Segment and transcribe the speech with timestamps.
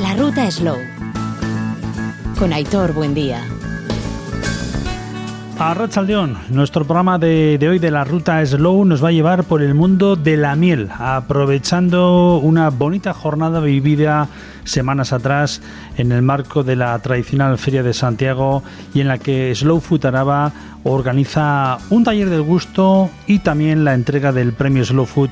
[0.00, 0.76] La ruta Slow.
[2.38, 3.40] Con Aitor Buen Día.
[5.58, 9.44] A Rachaldeón, nuestro programa de, de, hoy de la ruta Slow nos va a llevar
[9.44, 14.28] por el mundo de la miel, aprovechando una bonita jornada vivida
[14.64, 15.60] semanas atrás
[15.98, 18.62] en el marco de la tradicional Feria de Santiago
[18.94, 20.52] y en la que Slow Food Araba
[20.84, 25.30] organiza un taller del gusto y también la entrega del premio Slow Food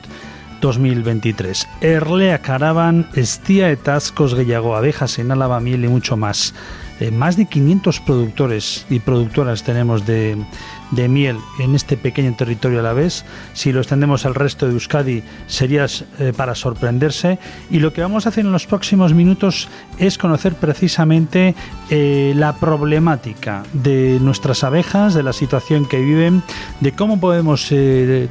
[0.61, 1.69] 2023.
[1.81, 6.55] Erlea Caravan, Estía Etascos, Gehiago, Abejas en Álava, Miel y mucho más.
[7.01, 10.37] Eh, más de 500 productores y productoras tenemos de,
[10.91, 13.25] miel en este pequeño territorio a la vez.
[13.53, 15.87] Si lo extendemos al resto de Euskadi sería
[16.19, 17.39] eh, para sorprenderse.
[17.71, 19.69] Y lo que vamos a hacer en los próximos minutos
[19.99, 21.55] es conocer precisamente
[21.91, 26.43] eh, la problemática de nuestras abejas, de la situación que viven,
[26.81, 27.73] de cómo podemos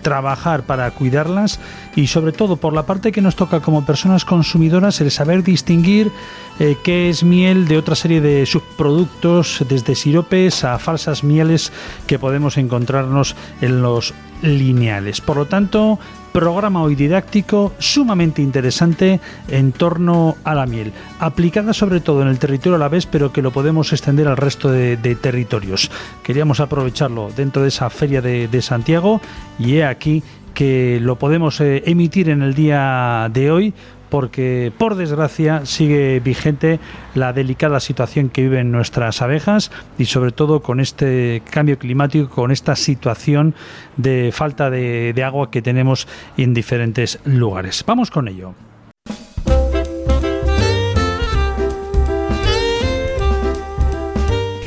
[0.01, 1.59] trabajar para cuidarlas
[1.97, 6.11] y sobre todo por la parte que nos toca como personas consumidoras el saber distinguir
[6.59, 11.71] eh, qué es miel de otra serie de subproductos, desde siropes a falsas mieles
[12.05, 15.21] que podemos encontrarnos en los lineales.
[15.21, 15.97] Por lo tanto,
[16.31, 22.37] programa hoy didáctico sumamente interesante en torno a la miel, aplicada sobre todo en el
[22.37, 25.89] territorio a la vez, pero que lo podemos extender al resto de, territorios.
[26.21, 29.19] Queríamos aprovecharlo dentro de esa feria de Santiago
[29.57, 30.21] y he aquí
[30.57, 33.75] que lo podemos eh, emitir en el día de hoy
[34.09, 36.79] porque por desgracia sigue vigente
[37.13, 39.69] la delicada situación que viven nuestras abejas
[39.99, 43.53] y sobre todo con este cambio climático, con esta situación
[43.97, 47.83] de falta de, de agua que tenemos en diferentes lugares.
[47.85, 48.55] Vamos con ello.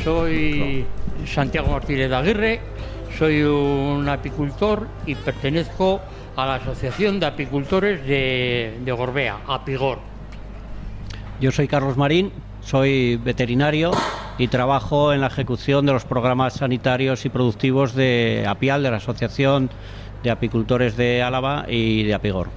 [0.05, 0.85] Soy
[1.25, 2.61] Santiago Martínez de Aguirre,
[3.17, 6.01] soy un apicultor y pertenezco
[6.35, 9.99] a la Asociación de Apicultores de, de Gorbea, Apigor.
[11.39, 13.91] Yo soy Carlos Marín, soy veterinario
[14.37, 18.97] y trabajo en la ejecución de los programas sanitarios y productivos de APIAL, de la
[18.97, 19.69] Asociación
[20.23, 22.47] de Apicultores de Álava y de Apigor.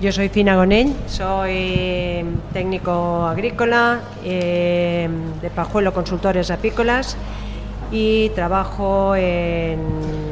[0.00, 5.08] Yo soy Fina Gonell, soy técnico agrícola eh,
[5.42, 7.18] de Pajuelo Consultores Apícolas
[7.92, 9.80] y trabajo en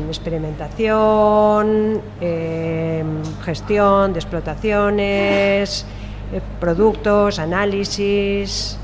[0.09, 3.05] experimentación, eh,
[3.45, 5.85] gestión de explotaciones,
[6.33, 8.79] eh, productos, análisis.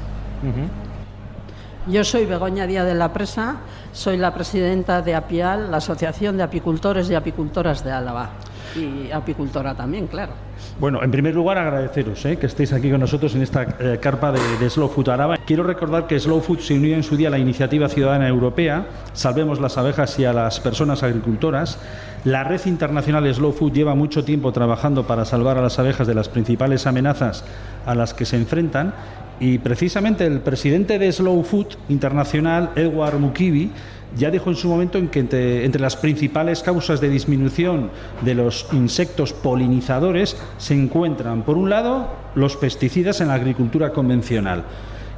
[1.87, 3.57] Yo soy Begoña Díaz de la Presa,
[3.93, 8.31] soy la presidenta de APIAL, la Asociación de Apicultores y Apicultoras de Álava.
[8.75, 10.33] Y apicultora también, claro.
[10.81, 12.37] Bueno, en primer lugar agradeceros ¿eh?
[12.37, 15.37] que estéis aquí con nosotros en esta eh, carpa de, de, Slow Food Araba.
[15.47, 18.87] Quiero recordar que Slow Food se unió en su día a la iniciativa ciudadana europea
[19.13, 21.79] Salvemos las abejas y a las personas agricultoras.
[22.25, 26.15] La red internacional Slow Food lleva mucho tiempo trabajando para salvar a las abejas de
[26.15, 27.45] las principales amenazas
[27.87, 28.95] a las que se enfrentan
[29.39, 33.71] y precisamente el presidente de Slow Food Internacional, Edward Mukibi,
[34.17, 37.91] ya dijo en su momento en que entre, entre, las principales causas de disminución
[38.23, 44.65] de los insectos polinizadores se encuentran, por un lado, los pesticidas en la agricultura convencional,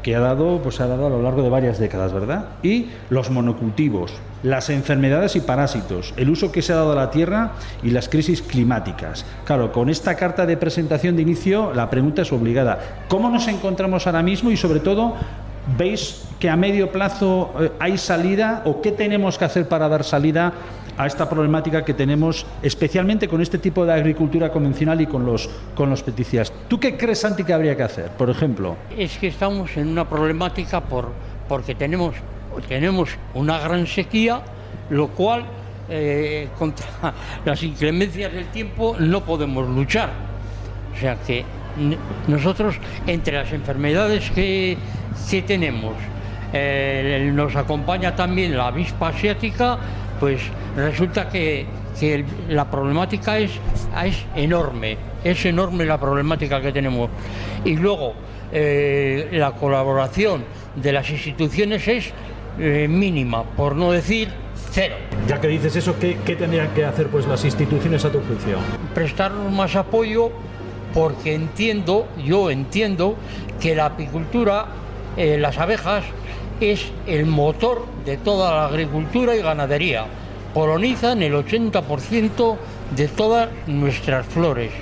[0.06, 2.50] que ha dado, pues, ha dado a lo largo de varias décadas, ¿verdad?
[2.62, 4.12] Y los monocultivos,
[4.44, 8.08] las enfermedades y parásitos, el uso que se ha dado a la tierra y las
[8.08, 9.26] crisis climáticas.
[9.44, 12.78] Claro, con esta carta de presentación de inicio, la pregunta es obligada.
[13.08, 15.16] ¿Cómo nos encontramos ahora mismo y, sobre todo,
[15.76, 20.04] ¿Veis que a medio plazo eh, hay salida o qué tenemos que hacer para dar
[20.04, 20.52] salida
[20.96, 25.48] a esta problemática que tenemos, especialmente con este tipo de agricultura convencional y con los,
[25.74, 26.04] con los?
[26.68, 28.76] ¿Tú qué crees, Santi, que habría que hacer, por ejemplo?
[28.96, 31.10] Es que estamos en una problemática por,
[31.48, 32.14] porque tenemos,
[32.68, 34.40] tenemos una gran sequía,
[34.88, 35.44] lo cual
[35.88, 36.86] eh, contra
[37.44, 40.10] las inclemencias del tiempo no podemos luchar.
[40.94, 41.44] O sea que
[42.26, 44.78] nosotros, entre las enfermedades que,
[45.28, 45.94] que tenemos,
[46.52, 49.78] eh, nos acompaña también la avispa asiática,
[50.20, 50.40] pues
[50.76, 51.66] resulta que,
[51.98, 53.52] que la problemática es,
[54.04, 57.10] es, enorme, es enorme la problemática que tenemos.
[57.64, 58.14] Y luego,
[58.52, 60.44] eh, la colaboración
[60.76, 62.12] de las instituciones es
[62.58, 64.28] eh, mínima, por no decir
[64.70, 64.96] cero.
[65.26, 68.58] Ya que dices eso, ¿qué, ¿qué, tendrían que hacer pues las instituciones a tu juicio?
[68.94, 70.30] Prestarnos más apoyo
[70.94, 73.16] porque entiendo, yo entiendo
[73.60, 74.66] que la apicultura,
[75.16, 76.04] eh, las abejas,
[76.60, 80.06] es el motor de toda la agricultura y ganadería.
[80.54, 82.56] Polonizan el 80%
[82.94, 84.72] de todas nuestras flores.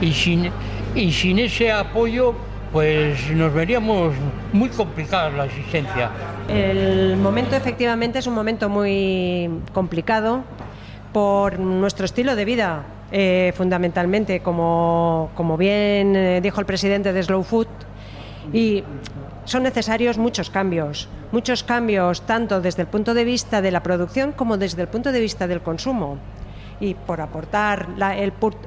[0.00, 0.50] Y sin,
[0.94, 2.34] y sin ese apoyo,
[2.72, 4.14] pues nos veríamos
[4.52, 6.10] muy complicada la existencia.
[6.48, 10.44] El momento efectivamente es un momento muy complicado
[11.12, 17.22] por nuestro estilo de vida, eh, fundamentalmente, como, como bien eh, dijo el presidente de
[17.22, 17.68] Slow Food,
[18.52, 18.84] y
[19.46, 24.32] son necesarios muchos cambios, muchos cambios tanto desde el punto de vista de la producción
[24.32, 26.18] como desde el punto de vista del consumo.
[26.78, 27.88] Y por aportar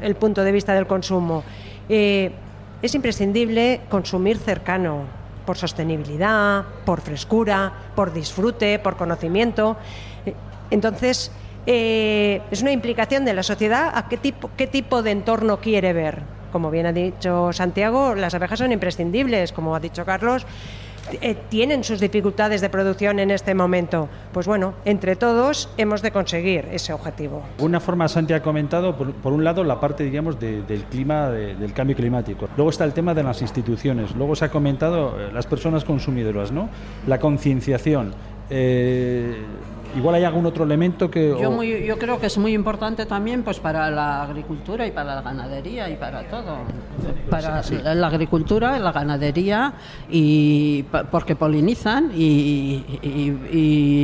[0.02, 1.44] el punto de vista del consumo,
[1.88, 2.32] eh,
[2.82, 5.04] es imprescindible consumir cercano,
[5.46, 9.78] por sostenibilidad, por frescura, por disfrute, por conocimiento.
[10.26, 10.34] Eh,
[10.72, 11.32] Entonces,
[11.66, 15.94] eh, es una implicación de la sociedad a qué tipo, qué tipo de entorno quiere
[15.94, 16.39] ver.
[16.52, 20.46] Como bien ha dicho Santiago, las abejas son imprescindibles, como ha dicho Carlos,
[21.22, 24.10] eh, tienen sus dificultades de producción en este momento.
[24.32, 27.42] Pues bueno, entre todos hemos de conseguir ese objetivo.
[27.58, 31.56] Alguna forma, Santi ha comentado, por, un lado, la parte, diríamos, de- del clima, de-
[31.56, 32.48] del cambio climático.
[32.56, 34.14] Luego está el tema de las instituciones.
[34.16, 36.70] Luego se ha comentado eh, las personas consumidoras, ¿no?
[37.08, 38.14] La concienciación.
[38.52, 39.36] Eh,
[39.96, 41.36] igual hay algún otro elemento que...
[41.42, 45.16] Yo, muy- yo creo que es muy importante también pues para la agricultura y para
[45.16, 46.58] la ganadería y para todo.
[47.30, 49.74] Para la la agricultura, la ganadería
[50.10, 53.48] y porque polinizan y, y-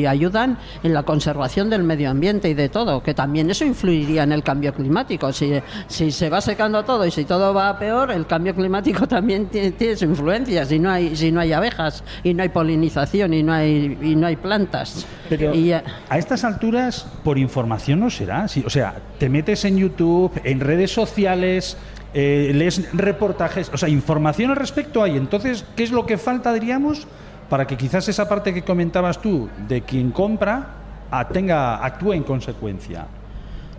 [0.01, 4.23] y ayudan en la conservación del medio ambiente y de todo, que también eso influiría
[4.23, 5.31] en el cambio climático.
[5.33, 5.51] Si,
[5.87, 9.47] si se va secando todo y si todo va a peor, el cambio climático también
[9.47, 10.65] tiene, tiene su influencia.
[10.65, 14.15] Si no hay si no hay abejas y no hay polinización y no hay y
[14.15, 15.05] no hay plantas.
[15.29, 18.47] Pero Y ya- a estas alturas, por información no será.
[18.47, 21.77] Sí, o sea, te metes en YouTube, en redes sociales,
[22.13, 25.17] eh, lees reportajes, o sea, información al respecto hay.
[25.17, 27.07] Entonces, ¿qué es lo que falta, diríamos,
[27.49, 30.67] para que quizás esa parte que comentabas tú de quien compra
[31.11, 33.05] a- tenga, actúe en consecuencia?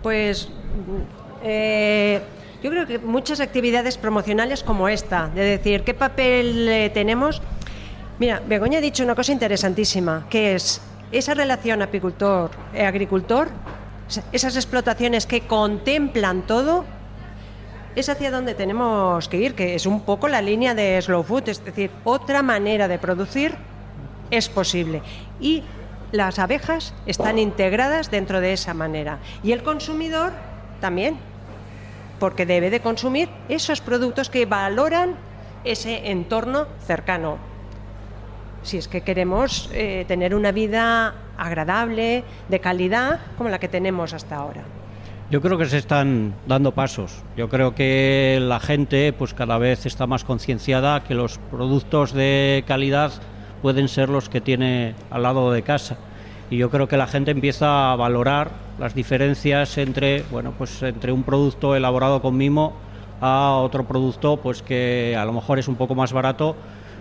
[0.03, 0.49] Pues
[1.43, 2.21] eh,
[2.63, 7.41] yo creo que muchas actividades promocionales como esta, de decir qué papel eh, tenemos.
[8.19, 13.49] Mira, Begoña ha dicho una cosa interesantísima, que es esa relación apicultor-agricultor,
[14.31, 16.85] esas explotaciones que contemplan todo,
[17.95, 21.49] es hacia donde tenemos que ir, que es un poco la línea de slow food,
[21.49, 23.55] es decir, otra manera de producir
[24.29, 25.01] es posible.
[25.39, 25.63] Y
[26.11, 29.17] las abejas están integradas dentro de esa manera.
[29.43, 30.31] Y el consumidor
[30.79, 31.17] también,
[32.19, 35.15] porque debe de consumir esos productos que valoran
[35.63, 37.37] ese entorno cercano.
[38.63, 44.13] Si es que queremos eh, tener una vida agradable, de calidad, como la que tenemos
[44.13, 44.63] hasta ahora.
[45.29, 47.23] Yo creo que se están dando pasos.
[47.35, 52.63] Yo creo que la gente pues cada vez está más concienciada que los productos de
[52.65, 53.11] calidad
[53.61, 55.97] pueden ser los que tiene al lado de casa.
[56.49, 61.11] Y yo creo que la gente empieza a valorar las diferencias entre, bueno, pues entre
[61.11, 62.73] un producto elaborado con mimo
[63.19, 66.55] a otro producto pues que a lo mejor es un poco más barato,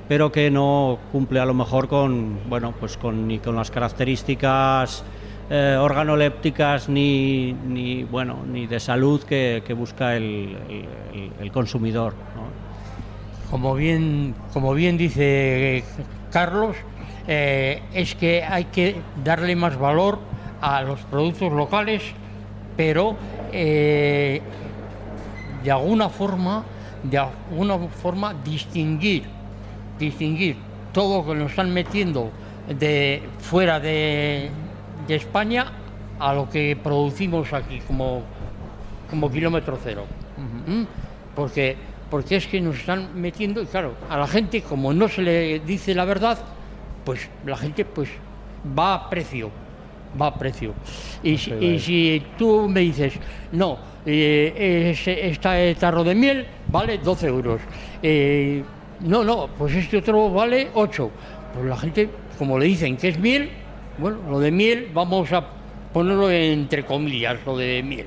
[0.08, 5.04] pero que no cumple a lo mejor con, bueno, pues con ni con las características
[5.50, 10.56] eh, organolépticas ni, ni bueno ni de salud que, que busca el,
[11.40, 12.14] el- consumidor.
[13.50, 15.84] como bien, como bien dice
[16.30, 16.76] Carlos,
[17.28, 20.18] eh, es que hay que darle más valor
[20.60, 22.02] a los productos locales,
[22.76, 23.16] pero
[23.52, 24.42] eh,
[25.62, 26.64] de alguna forma,
[27.02, 29.24] de alguna forma distinguir,
[29.98, 30.56] distinguir
[30.92, 32.30] todo lo que nos están metiendo
[32.68, 34.50] de fuera de,
[35.06, 35.66] de España
[36.18, 38.22] a lo que producimos aquí como,
[39.10, 40.04] como kilómetro cero.
[40.66, 40.84] ¿Mm?
[41.34, 41.76] Porque,
[42.10, 45.60] porque es que nos están metiendo, y claro, a la gente, como no se le
[45.60, 46.38] dice la verdad,
[47.04, 48.08] pues la gente pues
[48.76, 49.50] va a precio,
[50.20, 50.72] va a precio.
[51.22, 53.12] Y, si, y si tú me dices,
[53.52, 57.60] no, eh, ese- este tarro de miel vale 12 euros,
[58.02, 58.62] eh,
[59.00, 61.10] no, no, pues este otro vale 8,
[61.54, 63.50] pues la gente, como le dicen que es miel,
[63.98, 65.44] bueno, lo de miel vamos a
[65.92, 68.06] ponerlo entre comillas, lo de miel.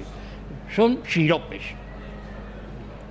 [0.75, 1.63] Son siropes.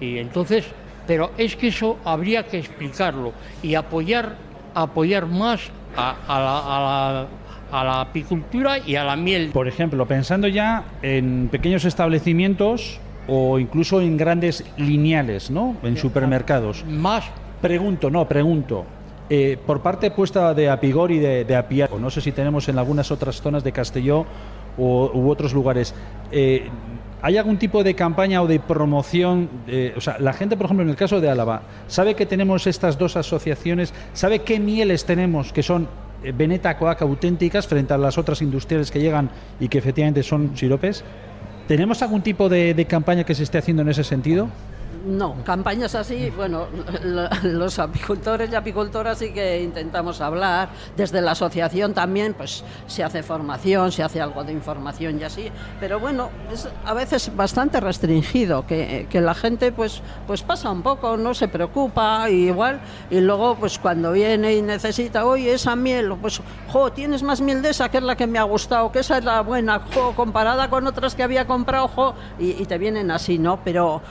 [0.01, 0.65] Y entonces,
[1.07, 3.33] pero es que eso habría que explicarlo
[3.63, 4.37] y apoyar,
[4.75, 5.61] apoyar más
[5.97, 6.81] a, a la, a
[7.23, 7.27] la-
[7.71, 9.51] a la apicultura y a la miel.
[9.53, 15.77] Por ejemplo, pensando ya en pequeños establecimientos o incluso en grandes lineales, ¿no?
[15.83, 16.83] En supermercados.
[16.89, 17.25] Más,
[17.61, 18.85] Pregunto, no, pregunto.
[19.31, 23.11] eh, por parte puesta de Apigor y de, de no sé si tenemos en algunas
[23.11, 24.25] otras zonas de Castelló
[24.79, 25.95] o, u otros lugares,
[26.31, 26.69] eh,
[27.21, 29.49] ¿hay algún tipo de campaña o de promoción?
[29.67, 32.67] eh, o sea, la gente, por ejemplo, en el caso de Álava, ¿sabe que tenemos
[32.67, 33.93] estas dos asociaciones?
[34.15, 35.89] ¿Sabe qué mieles tenemos que son
[36.23, 40.57] eh, Veneta Coac auténticas frente a las otras industriales que llegan y que efectivamente son
[40.57, 41.05] siropes?
[41.67, 44.49] ¿Tenemos algún tipo de campaña que se esté haciendo en ese sentido?
[45.09, 46.67] No, campañas así, bueno,
[47.43, 53.23] los apicultores y apicultoras sí que intentamos hablar, desde la asociación también, pues se hace
[53.23, 55.51] formación, se hace algo de información y así,
[55.81, 61.17] pero bueno, es a veces bastante restringido, que, la gente pues, pues pasa un poco,
[61.17, 66.43] no se preocupa, igual, y luego pues cuando viene y necesita, oye, esa miel, pues,
[66.71, 69.17] jo, tienes más miel de esa que es la que me ha gustado, que esa
[69.17, 73.11] es la buena, jo, comparada con otras que había comprado, jo, y, y te vienen
[73.11, 73.61] así, ¿no?
[73.65, 74.03] Pero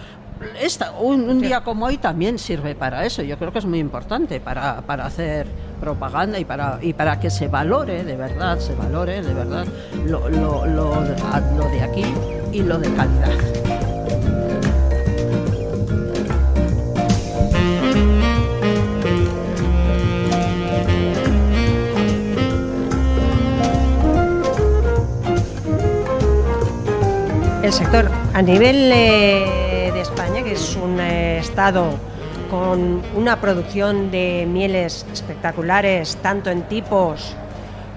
[0.62, 3.22] esta, un, día como hoy también sirve para eso.
[3.24, 5.48] Yo creo que es muy importante para, para hacer
[5.79, 9.65] propaganda y para, y para que se valore de verdad, se valore de verdad
[10.06, 12.06] lo, lo, lo, lo de aquí
[12.51, 13.58] y lo de calidad.
[27.67, 29.67] El sector a nivel eh,
[32.52, 37.36] con una producción de mieles espectaculares, tanto en tipos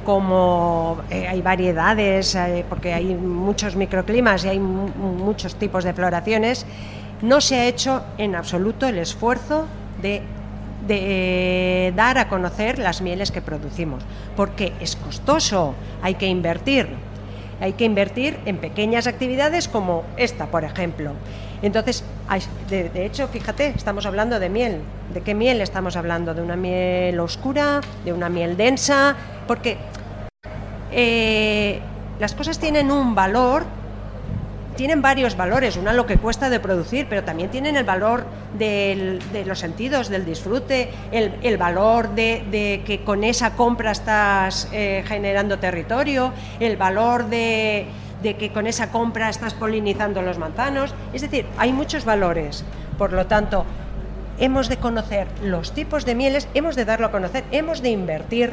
[0.03, 6.65] como eh, hay variedades, eh, porque hay muchos microclimas y hay muchos tipos de floraciones,
[7.21, 9.67] no se ha hecho en absoluto el esfuerzo
[10.01, 10.23] de,
[10.87, 14.03] de dar a conocer las mieles que producimos,
[14.37, 16.89] porque es costoso, hay que invertir,
[17.61, 21.13] hay que invertir en pequeñas actividades como esta, por ejemplo.
[21.63, 22.05] Entonces,
[22.69, 24.81] de, hecho, fíjate, estamos hablando de miel.
[25.13, 26.35] ¿De qué miel estamos hablando?
[26.35, 27.81] ¿De una miel oscura?
[28.05, 29.15] ¿De una miel densa?
[29.47, 29.77] Porque
[30.91, 31.81] eh,
[32.19, 33.65] las cosas tienen un valor,
[34.77, 35.77] tienen varios valores.
[35.77, 38.25] Una lo que cuesta de producir, pero también tienen el valor
[38.59, 45.59] de los sentidos, del disfrute, el, valor de, que con esa compra estás eh, generando
[45.59, 47.87] territorio, el valor de
[48.23, 50.95] de que con esa compra estás polinizando los manzanos.
[51.13, 52.65] Es decir, hay muchos valores.
[52.99, 53.65] Por lo tanto,
[54.39, 58.53] hemos de conocer los tipos de mieles, hemos de darlo a conocer, hemos de invertir.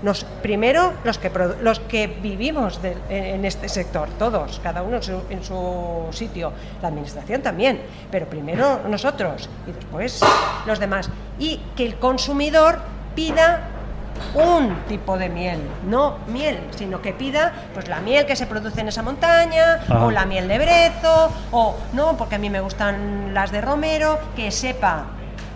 [0.00, 1.28] Nos, primero, los que,
[1.60, 2.78] los que vivimos
[3.08, 8.26] en este sector, todos, cada uno en su, en su sitio, la administración también, pero
[8.26, 10.20] primero nosotros y después
[10.66, 11.10] los demás.
[11.40, 12.78] Y que el consumidor
[13.16, 13.77] pida
[14.34, 18.80] un tipo de miel, no miel, sino que pida pues la miel que se produce
[18.80, 23.32] en esa montaña o la miel de brezo o no, porque a mí me gustan
[23.34, 25.06] las de romero, que sepa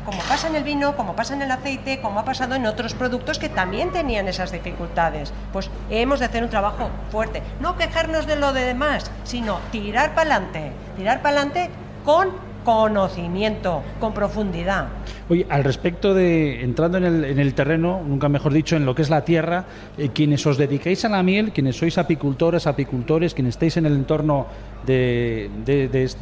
[0.05, 2.95] como pasa en el vino, como pasa en el aceite, como ha pasado en otros
[2.95, 5.33] productos que también tenían esas dificultades.
[5.53, 10.15] Pues hemos de hacer un trabajo fuerte, no quejarnos de lo de demás, sino tirar
[10.15, 11.71] para adelante, tirar para adelante
[12.05, 14.89] con conocimiento, con profundidad.
[15.29, 18.95] Oye, al respecto de, entrando en el, en el terreno, nunca mejor dicho, en lo
[18.95, 19.65] que es la tierra,
[19.97, 23.95] eh, quienes os dedicáis a la miel, quienes sois apicultoras, apicultores, quienes estáis en el
[23.95, 24.47] entorno
[24.87, 25.51] de,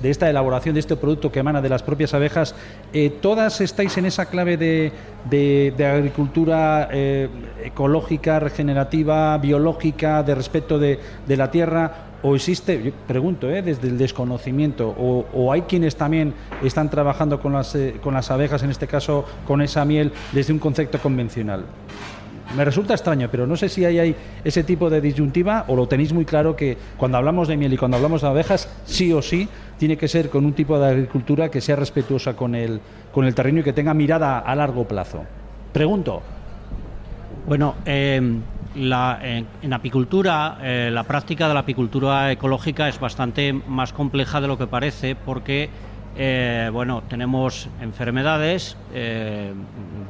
[0.03, 2.55] esta elaboración de este producto que emana de las propias abejas,
[2.93, 7.29] eh, ¿todas estáis en esa clave de, agricultura eh,
[7.65, 12.10] ecológica, regenerativa, biológica, de respeto de la tierra?
[12.23, 13.63] O existe, pregunto, ¿eh?
[13.63, 18.63] desde el desconocimiento, o, hay quienes también están trabajando con las, eh, con las abejas,
[18.63, 21.65] en este caso con esa miel, desde un concepto convencional.
[22.57, 25.87] Me resulta extraño, pero no sé si hay, hay ese tipo de disyuntiva o lo
[25.87, 29.23] tenéis muy claro que cuando hablamos de miel y cuando hablamos de abejas, sí o
[29.23, 29.49] sí,
[29.79, 32.81] tiene que ser con un tipo de agricultura que sea respetuosa con el,
[33.35, 35.23] terreno y que tenga mirada a largo plazo.
[35.73, 36.23] Pregunto.
[37.47, 38.21] Bueno, eh,
[38.75, 44.59] en, apicultura, eh, la práctica de la apicultura ecológica es bastante más compleja de lo
[44.59, 45.71] que parece porque
[46.17, 49.53] eh, bueno, tenemos enfermedades eh,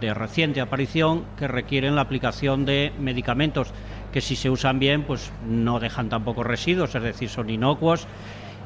[0.00, 3.72] de reciente aparición que requieren la aplicación de medicamentos
[4.12, 8.06] que si se usan bien pues no dejan tampoco residuos, es decir, son inocuos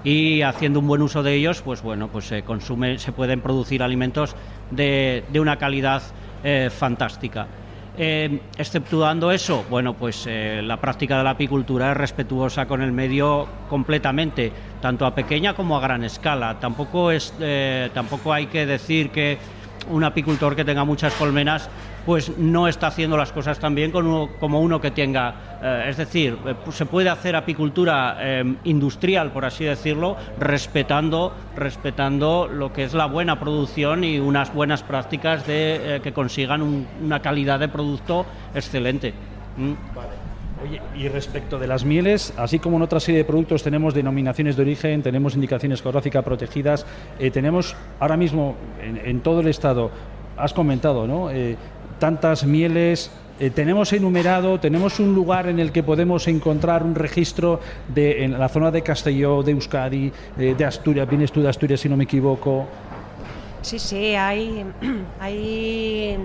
[0.03, 3.83] y haciendo un buen uso de ellos pues bueno, pues se consume, se pueden producir
[3.83, 4.35] alimentos
[4.71, 6.03] de una calidad
[6.71, 7.47] fantástica.
[7.97, 12.91] Eh, exceptuando eso, bueno, pues eh, la práctica de la apicultura es respetuosa con el
[12.91, 16.59] medio completamente, tanto a pequeña como a gran escala.
[16.59, 19.39] Tampoco, es, eh, tampoco hay que decir que
[19.91, 21.71] un apicultor que tenga muchas colmenas
[22.05, 25.59] pues no está haciendo las cosas tan bien como uno que tenga.
[25.63, 32.49] Eh, es decir, eh, se puede hacer apicultura eh, industrial, por así decirlo, respetando, respetando
[32.53, 37.59] lo que es la buena producción y unas buenas prácticas de que consigan una calidad
[37.59, 39.15] de producto excelente.
[39.57, 39.73] ¿Mm?
[40.63, 44.57] Oye, y respecto de las mieles, así como en otra serie de productos tenemos denominaciones
[44.57, 46.87] de origen, tenemos indicaciones geográficas protegidas,
[47.33, 49.91] tenemos ahora mismo en, todo el Estado,
[50.37, 51.29] has comentado, ¿no?
[52.05, 57.61] Tantas mieles eh, tenemos enumerado, tenemos un lugar en el que podemos encontrar un registro
[57.89, 61.81] de en la zona de Castelló, de Euskadi, eh, de Asturias, vienes tú de Asturias
[61.81, 62.67] si no me equivoco.
[63.63, 64.67] Sí, sí, hay,
[65.19, 66.19] hay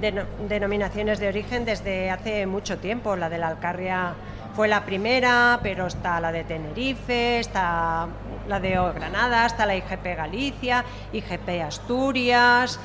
[0.00, 3.16] deno- denominaciones de origen desde hace mucho tiempo.
[3.16, 4.12] La de la Alcarria
[4.54, 8.06] fue la primera, pero está la de Tenerife, está
[8.46, 12.78] la de Granada, está la IGP Galicia, IGP Asturias,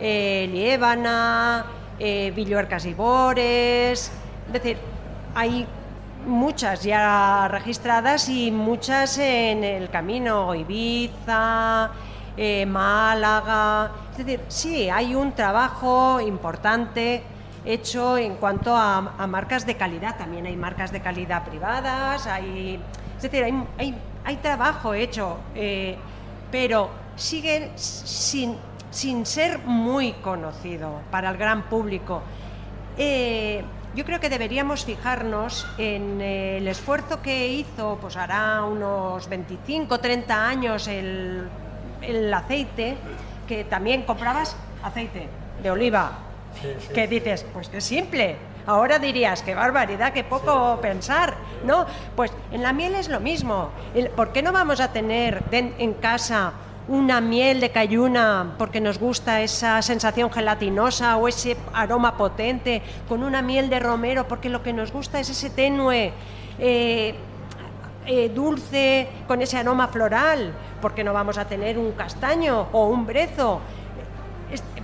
[0.00, 1.66] eh, Liébana,
[1.98, 4.10] eh, Villuercas y Bores.
[4.46, 4.78] Es decir,
[5.34, 5.66] hay
[6.26, 11.90] muchas ya registradas y muchas en el camino, Ibiza,
[12.36, 13.90] eh, Málaga.
[14.12, 17.22] Es decir, sí, hay un trabajo importante
[17.64, 20.16] hecho en cuanto a, marcas de calidad.
[20.16, 22.80] También hay marcas de calidad privadas, hay,
[23.16, 25.96] es decir, hay, trabajo hecho, eh,
[26.50, 28.56] pero sigue sin,
[28.92, 32.22] sin ser muy conocido para el gran público.
[32.96, 39.28] Eh, yo creo que deberíamos fijarnos en eh, el esfuerzo que hizo, pues hará unos
[39.28, 41.48] 25, 30 años el,
[42.02, 42.96] el aceite,
[43.48, 45.26] que también comprabas aceite
[45.62, 46.12] de oliva,
[46.94, 48.36] que dices, pues qué simple.
[48.66, 51.34] Ahora dirías, qué barbaridad, qué poco pensar.
[51.64, 53.70] No, pues en la miel es lo mismo.
[54.14, 56.52] ¿Por qué no vamos a tener en casa
[56.88, 63.22] una miel de cayuna porque nos gusta esa sensación gelatinosa o ese aroma potente, con
[63.22, 66.12] una miel de romero porque lo que nos gusta es ese tenue
[66.58, 67.14] eh,
[68.06, 73.06] eh, dulce con ese aroma floral, porque no vamos a tener un castaño o un
[73.06, 73.60] brezo.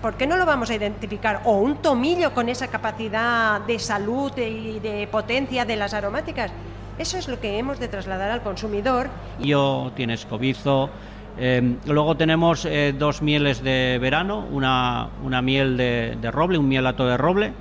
[0.00, 1.43] ¿Por qué no lo vamos a identificar?
[1.45, 6.52] O un tomillo con esa capacidad de salud y de potencia de las aromáticas.
[6.99, 9.09] Eso es lo que hemos de trasladar al consumidor
[9.40, 10.90] Yo tienes cobizo.
[11.38, 17.07] Eh, luego tenemos eh, dos mieles de verano, una, una miel de, roble, un mielato
[17.07, 17.52] de roble,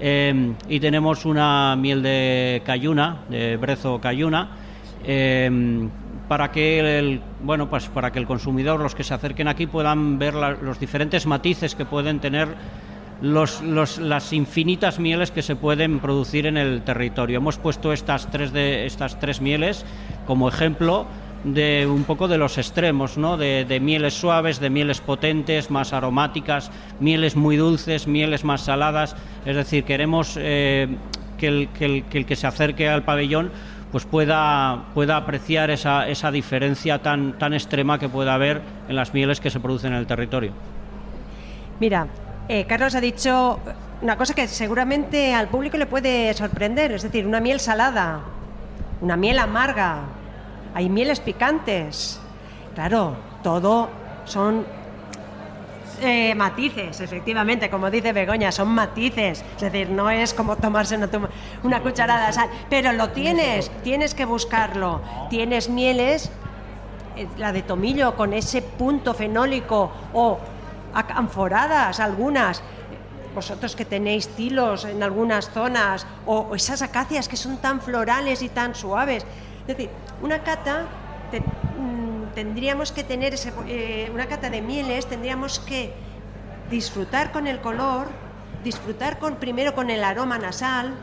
[0.00, 4.48] eh, y tenemos una miel de cayuna, de brezo cayuna,
[5.04, 5.88] eh,
[6.28, 10.18] para que el, bueno, pues para que el consumidor, los que se acerquen aquí, puedan
[10.18, 12.48] ver los diferentes matices que pueden tener
[13.22, 17.38] los- los- las infinitas mieles que se pueden producir en el territorio.
[17.38, 19.86] Hemos puesto estas tres, de, estas tres mieles
[20.26, 21.06] como ejemplo
[21.46, 23.36] de un poco de los extremos, ¿no?
[23.36, 29.14] de, de mieles suaves, de mieles potentes, más aromáticas, mieles muy dulces, mieles más saladas.
[29.44, 30.88] Es decir, queremos eh,
[31.38, 33.52] que, el, que, se acerque al pabellón
[33.92, 39.14] pues pueda, pueda apreciar esa, esa diferencia tan, tan extrema que pueda haber en las
[39.14, 40.52] mieles que se producen en el territorio.
[41.78, 42.08] Mira,
[42.48, 43.60] eh, Carlos ha dicho
[44.02, 48.20] una cosa que seguramente al público le puede sorprender, es decir, una miel salada,
[49.00, 50.00] una miel amarga,
[50.76, 52.20] hay mieles picantes.
[52.74, 53.88] Claro, todo
[54.26, 54.66] son
[56.02, 59.42] eh, matices, efectivamente, como dice Begoña, son matices.
[59.54, 60.98] Es decir, no es como tomarse
[61.62, 65.00] una, cucharada de sal, pero lo tienes, tienes que buscarlo.
[65.30, 66.30] Tienes mieles
[67.16, 70.38] eh, la de tomillo con ese punto fenólico o
[70.92, 72.62] anforadas algunas
[73.34, 78.48] vosotros que tenéis tilos en algunas zonas o esas acacias que son tan florales y
[78.48, 79.26] tan suaves
[79.66, 79.90] es decir
[80.22, 80.86] una cata
[81.78, 85.92] mm, tendríamos que tener ese, eh, una cata de mieles tendríamos que
[86.70, 88.08] disfrutar con el color
[88.64, 90.94] disfrutar con primero con el aroma nasal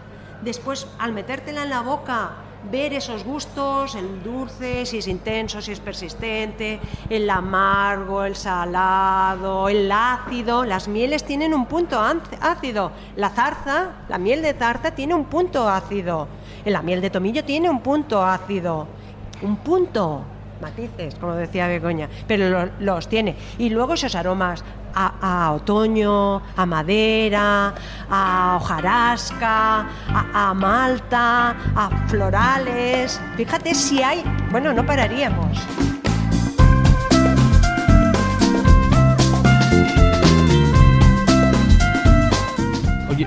[0.42, 5.72] después al metértela en la boca ver esos gustos, el dulce, si es intenso, si
[5.72, 10.64] es persistente, el amargo, el salado, el ácido.
[10.64, 12.92] Las mieles tienen un punto ácido.
[13.16, 16.28] La zarza, la miel de zarza tiene un punto ácido.
[16.66, 18.88] La miel de tomillo tiene un punto ácido.
[19.42, 20.24] Un punto.
[20.62, 23.36] Matices, como decía Begoña, pero lo- los tiene.
[23.58, 24.64] Y luego esos aromas
[24.96, 27.74] a, otoño, a madera,
[28.10, 29.86] a hojarasca,
[30.34, 33.20] a malta, a florales.
[33.36, 34.24] Fíjate si hay.
[34.52, 35.58] Bueno, no pararíamos.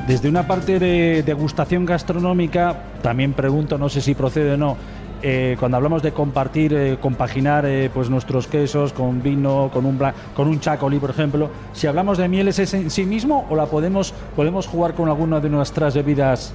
[0.06, 4.76] Desde una parte de degustación gastronómica, también pregunto, no sé si procede o no,
[5.22, 9.98] eh, cuando hablamos de compartir, eh, compaginar eh, pues nuestros quesos con vino, con un,
[9.98, 13.56] bla- con un chacolí, por ejemplo, si hablamos de mieles es en sí mismo o
[13.56, 16.52] la podemos, podemos jugar con alguna de nuestras bebidas.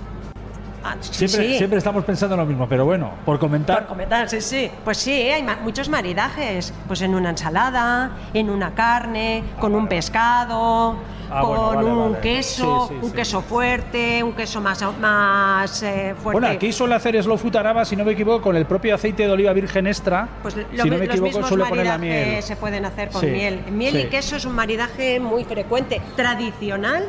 [0.84, 1.58] Ah, Siempre, sí.
[1.58, 3.80] siempre estamos pensando en lo mismo, pero bueno, por comentar.
[3.80, 4.72] Por comentar, sí, sí.
[4.84, 6.74] Pues sí, hay ma- muchos maridajes.
[6.88, 10.96] Pues en una ensalada, en una carne, con un pescado,
[11.34, 12.20] Ah, con bueno, vale, un vale.
[12.22, 16.40] queso, Sí, sí, un queso fuerte, un queso más, más eh, fuerte.
[16.42, 19.24] Bueno, aquí suele hacer Slow Food Araba, si no me equivoco, con el propio aceite
[19.24, 20.28] de oliva virgen extra.
[20.42, 22.42] Pues lo- si no me los equivoco, mismos suele poner la miel.
[22.44, 23.62] se pueden hacer con miel.
[23.72, 27.06] Miel y queso es un maridaje muy frecuente, tradicional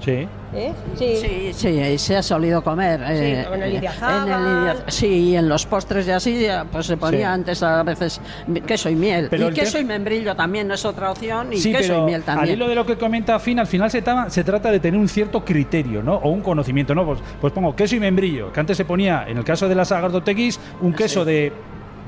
[0.00, 0.26] Sí.
[0.52, 0.72] ¿Eh?
[0.96, 3.00] Sí, sí, se ha solido comer.
[3.06, 6.96] eh, con el eh, en el sí, y en los postres y así, pues se
[6.96, 7.24] ponía Sí.
[7.24, 8.20] antes a veces
[8.66, 9.28] queso y miel.
[9.30, 12.20] Pero y queso y membrillo también es otra opción, y sí, queso pero y miel
[12.22, 12.54] al también.
[12.56, 16.02] hilo de lo que comenta Fin, al final se, trata de tener un cierto criterio,
[16.02, 16.14] ¿no?
[16.14, 17.04] O un conocimiento, ¿no?
[17.04, 19.92] Pues, pues pongo queso y membrillo, que antes se ponía, en el caso de las
[19.92, 21.52] agardotequis, un queso de,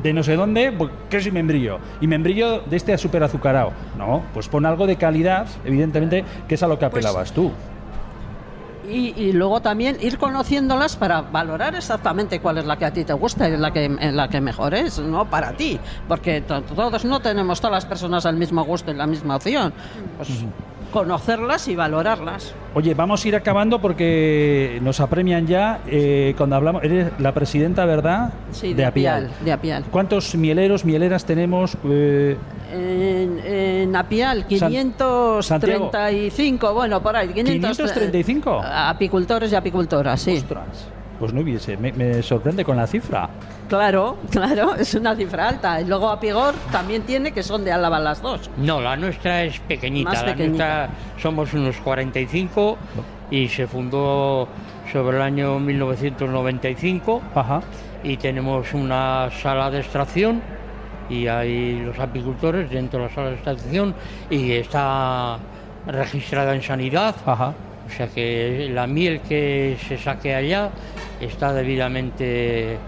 [0.02, 1.78] de no sé dónde, pues, queso y membrillo.
[2.00, 3.72] Y membrillo de este super azucarado.
[3.96, 7.52] No, pues pon algo de calidad, evidentemente, que es a lo que Pues apelabas tú.
[8.92, 13.04] Y, y luego también ir conociéndolas para valorar exactamente cuál es la que a ti
[13.04, 15.24] te gusta y la que, la que mejor es, ¿no?
[15.30, 15.78] Para ti.
[16.06, 19.72] Porque to- todos no tenemos todas las personas el mismo gusto y la misma opción.
[20.18, 20.28] Pues
[20.92, 22.54] conocerlas y valorarlas.
[22.74, 25.80] Oye, vamos a ir acabando porque nos apremian ya.
[25.88, 28.32] eh, cuando hablamos, eres la presidenta, ¿verdad?
[28.52, 29.30] Sí, de, Apial.
[29.44, 29.84] De Apial.
[29.90, 31.76] ¿Cuántos mieleros, mieleras tenemos?
[31.84, 32.36] Eh,
[32.72, 37.28] En, en Apial, San- 535, bueno, por ahí.
[37.28, 38.62] 500, 535.
[38.64, 40.36] Apicultores y apicultoras, sí.
[40.38, 40.86] ostras,
[41.22, 43.30] pues no hubiese, me, me sorprende con la cifra.
[43.68, 45.80] Claro, claro, es una cifra alta.
[45.80, 48.50] Y luego Apigor también tiene que son de Álava las dos.
[48.56, 50.10] No, la nuestra es pequeñita.
[50.10, 50.88] Más la pequeñita.
[50.88, 52.76] nuestra somos unos 45
[53.30, 54.48] y se fundó
[54.92, 57.62] sobre el año 1995 Ajá.
[58.02, 60.42] y tenemos una sala de extracción
[61.08, 63.94] y hay los apicultores dentro de la sala de extracción
[64.28, 65.38] y está
[65.86, 67.14] registrada en sanidad.
[67.24, 67.54] Ajá.
[67.86, 70.70] O sea que la miel que se saque allá
[71.26, 72.78] está debidamente.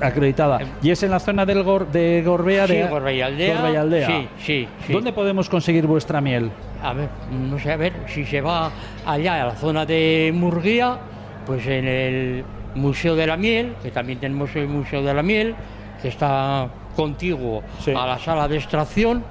[0.00, 0.60] Acreditada.
[0.82, 2.66] ¿Y es en la zona del Gor- de Gorbea?
[2.66, 3.54] Sí, de Gorbea y Aldea.
[3.56, 4.06] Gorbea y Aldea.
[4.06, 4.92] Sí, sí, sí.
[4.92, 6.50] ¿Dónde podemos conseguir vuestra miel?
[6.82, 8.70] A ver, no sé, a ver, si se va
[9.06, 10.98] allá a la zona de Murguía,
[11.46, 15.54] pues en el Museo de la Miel, que también tenemos el Museo de la Miel,
[16.02, 17.92] que está contiguo Sí.
[17.96, 19.22] a la sala de extracción,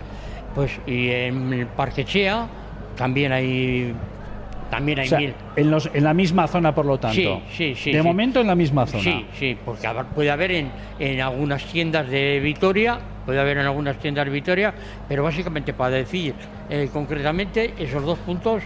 [0.55, 2.47] pues y en el Parque Chea
[2.97, 3.93] también hay
[4.75, 5.33] también hay O sea, miel.
[5.55, 7.15] en, los- en la misma zona, por lo tanto.
[7.15, 8.05] Sí, sí, sí, De sí.
[8.07, 9.03] momento en la misma zona.
[9.03, 13.97] Sí, sí, porque puede haber en, en algunas tiendas de Vitoria, puede haber en algunas
[13.99, 14.73] tiendas de Vitoria,
[15.07, 16.33] pero básicamente para decir
[16.69, 18.63] eh, concretamente esos dos puntos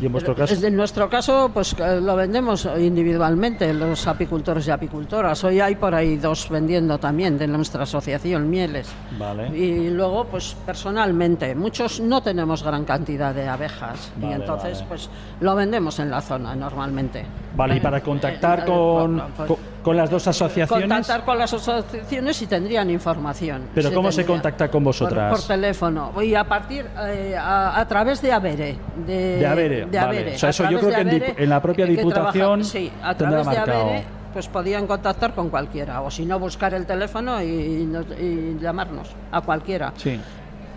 [0.00, 0.66] ¿Y en vuestro caso?
[0.66, 5.44] En nuestro caso, pues eh, lo vendemos individualmente, los apicultores y apicultoras.
[5.44, 8.88] Hoy hay por ahí dos vendiendo también de nuestra asociación, mieles.
[9.18, 9.48] Vale.
[9.56, 14.86] Y luego, pues personalmente, muchos no tenemos gran cantidad de abejas Vale, y entonces, vale.
[14.88, 15.10] pues
[15.40, 17.24] lo vendemos en la zona normalmente.
[17.54, 20.88] Vale, y Eh, para contactar eh, con, pues, con, con las dos asociaciones.
[20.88, 23.68] Contactar con las asociaciones y tendrían información.
[23.74, 25.30] Pero Sí ¿cómo se contacta con vosotras?
[25.30, 26.12] Por, por teléfono.
[26.22, 28.76] Y a partir, eh, a, a través de Avere.
[29.06, 29.98] De, De Avere, de vale.
[29.98, 30.34] Avere.
[30.34, 33.44] O sea, eso yo creo que en la propia que Diputación sí, a través de
[33.56, 33.82] marcado.
[33.82, 36.02] Avere, pues podían contactar con cualquiera.
[36.02, 37.90] O si no, buscar el teléfono y, y
[38.20, 39.92] y llamarnos a cualquiera.
[39.96, 40.20] Sí.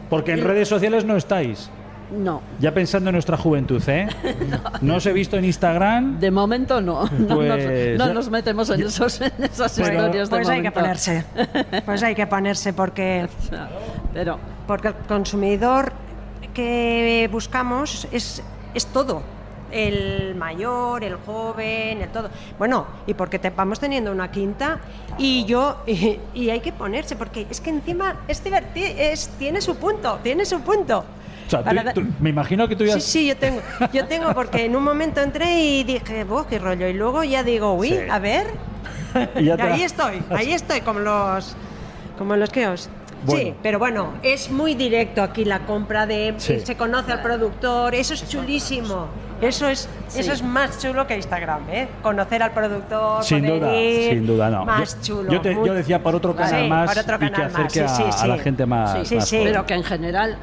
[0.09, 1.69] Porque en redes sociales no estáis.
[2.11, 2.41] No.
[2.59, 4.07] Ya pensando en nuestra juventud, ¿eh?
[4.81, 6.19] No os he visto en Instagram.
[6.19, 9.87] De momento no, no, Pues, nos, ya- no nos metemos en, esos, en esas Pero-
[9.93, 11.25] historias de Pues hay que ponerse.
[11.85, 13.27] Pues hay que ponerse porque,
[14.13, 14.37] Pero
[14.67, 15.91] porque el consumidor
[16.53, 19.21] que buscamos es, es todo.
[19.71, 22.29] El mayor, el joven, el todo.
[22.59, 24.77] Bueno, y porque te, vamos teniendo una quinta
[25.17, 29.61] y yo y, y hay que ponerse porque es que encima es divertido, es tiene
[29.61, 31.03] su punto, tiene su punto.
[31.53, 32.93] Sea, tú- Para tú- me imagino que tú ya.
[32.95, 33.61] Sí, sí, yo tengo.
[33.93, 36.87] Yo tengo porque en un momento entré y dije, "Buah, qué rollo!
[36.87, 37.99] Y luego ya digo, uy, Sí.
[38.09, 38.47] a ver.
[39.39, 41.55] Y ya Y te ahí estoy, ahí estoy, como los,
[42.17, 42.89] como los que os.
[43.25, 43.41] Bueno.
[43.41, 46.33] Sí, pero bueno, es muy directo aquí la compra de.
[46.37, 46.59] Sí.
[46.59, 49.07] Se conoce al productor, eso es chulísimo.
[49.39, 51.87] Eso es, eso es más chulo que Instagram, ¿eh?
[52.01, 54.65] Conocer al productor, Sin poder duda, ir, sin duda, no.
[54.65, 55.31] Más yo, chulo.
[55.33, 57.51] yo te- muy- yo decía por otro canal Sí, más por otro y que canal
[57.51, 58.41] más, acerque sí, a, sí, a la sí.
[58.43, 58.91] gente más.
[58.99, 59.41] Sí, sí, más sí.
[59.43, 60.37] pero que en general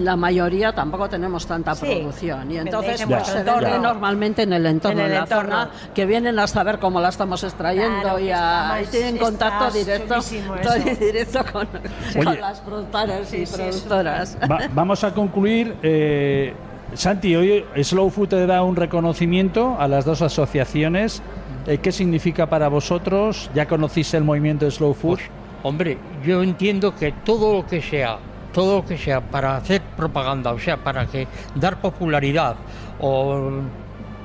[0.00, 4.52] la mayoría tampoco tenemos tanta Sí, producción y entonces en pues, se vende normalmente en
[4.52, 5.50] el entorno En el de la entorno.
[5.50, 9.70] zona que vienen a saber cómo la estamos extrayendo Claro, y, a- y tienen contacto
[9.70, 10.16] directo,
[11.00, 11.68] directo con,
[12.14, 12.24] Oye.
[12.24, 14.36] con las productoras y sí, productoras.
[14.50, 15.76] Va- vamos a concluir.
[15.82, 16.54] eh,
[16.94, 21.22] Santi, hoy Slow Food te da un reconocimiento a las dos asociaciones.
[21.66, 23.50] Eh, ¿Qué significa para vosotros?
[23.54, 25.16] ¿Ya conocéis el movimiento de Slow Food?
[25.18, 25.30] Pues,
[25.62, 28.16] hombre, yo entiendo que todo lo que sea,
[28.58, 32.56] todo lo que sea para hacer propaganda, o sea, para que dar popularidad
[32.98, 33.60] o,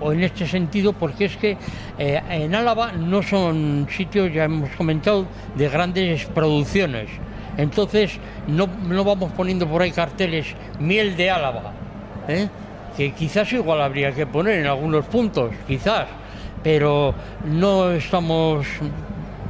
[0.01, 1.55] o en este sentido, porque es que
[1.99, 7.09] eh, en Álava no son sitios, ya hemos comentado, de grandes producciones.
[7.57, 8.17] Entonces,
[8.47, 10.47] no, no vamos poniendo por ahí carteles
[10.79, 11.71] miel de Álava,
[12.27, 12.49] ¿eh?
[12.97, 16.07] que quizás igual habría que poner en algunos puntos, quizás,
[16.63, 17.13] pero
[17.45, 18.65] no estamos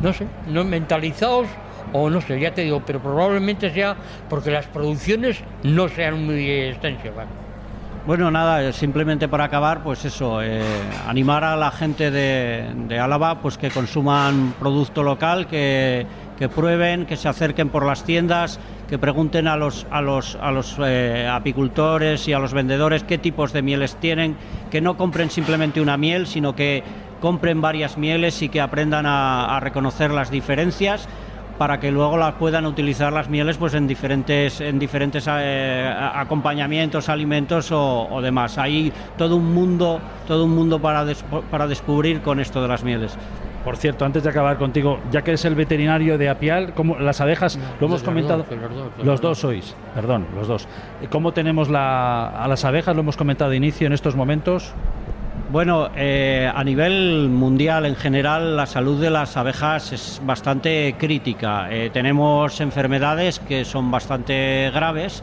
[0.02, 1.48] no sé, no mentalizados
[1.94, 3.96] o no sé, ya te digo, pero probablemente sea
[4.30, 7.28] porque las producciones no sean muy extensivas.
[8.06, 10.62] Bueno, nada, simplemente para acabar, pues eso, eh,
[11.08, 16.06] animar a la gente de, Álava pues que consuman producto local, que,
[16.54, 20.76] prueben, que se acerquen por las tiendas, que pregunten a los, a los, a los
[20.86, 24.36] eh, apicultores y a los vendedores qué tipos de mieles tienen,
[24.70, 26.84] que no compren simplemente una miel, sino que
[27.22, 31.08] compren varias mieles y que aprendan a reconocer las diferencias
[31.58, 37.10] para que luego las puedan utilizar las mieles pues en diferentes en diferentes eh, acompañamientos
[37.10, 41.06] alimentos o, demás hay todo un mundo todo un mundo para
[41.50, 43.18] para descubrir con esto de las mieles
[43.63, 47.22] por cierto, antes de acabar contigo, ya que eres el veterinario de Apial, como las
[47.22, 48.46] abejas, lo hemos comentado.
[49.02, 50.68] Los dos, sois, perdón, los dos.
[51.10, 52.94] ¿Cómo tenemos a las abejas?
[52.94, 54.74] Lo hemos comentado de inicio en estos momentos.
[55.54, 61.68] Bueno, eh, a nivel mundial en general la salud de las abejas es bastante crítica.
[61.70, 65.22] Eh, tenemos enfermedades que son bastante graves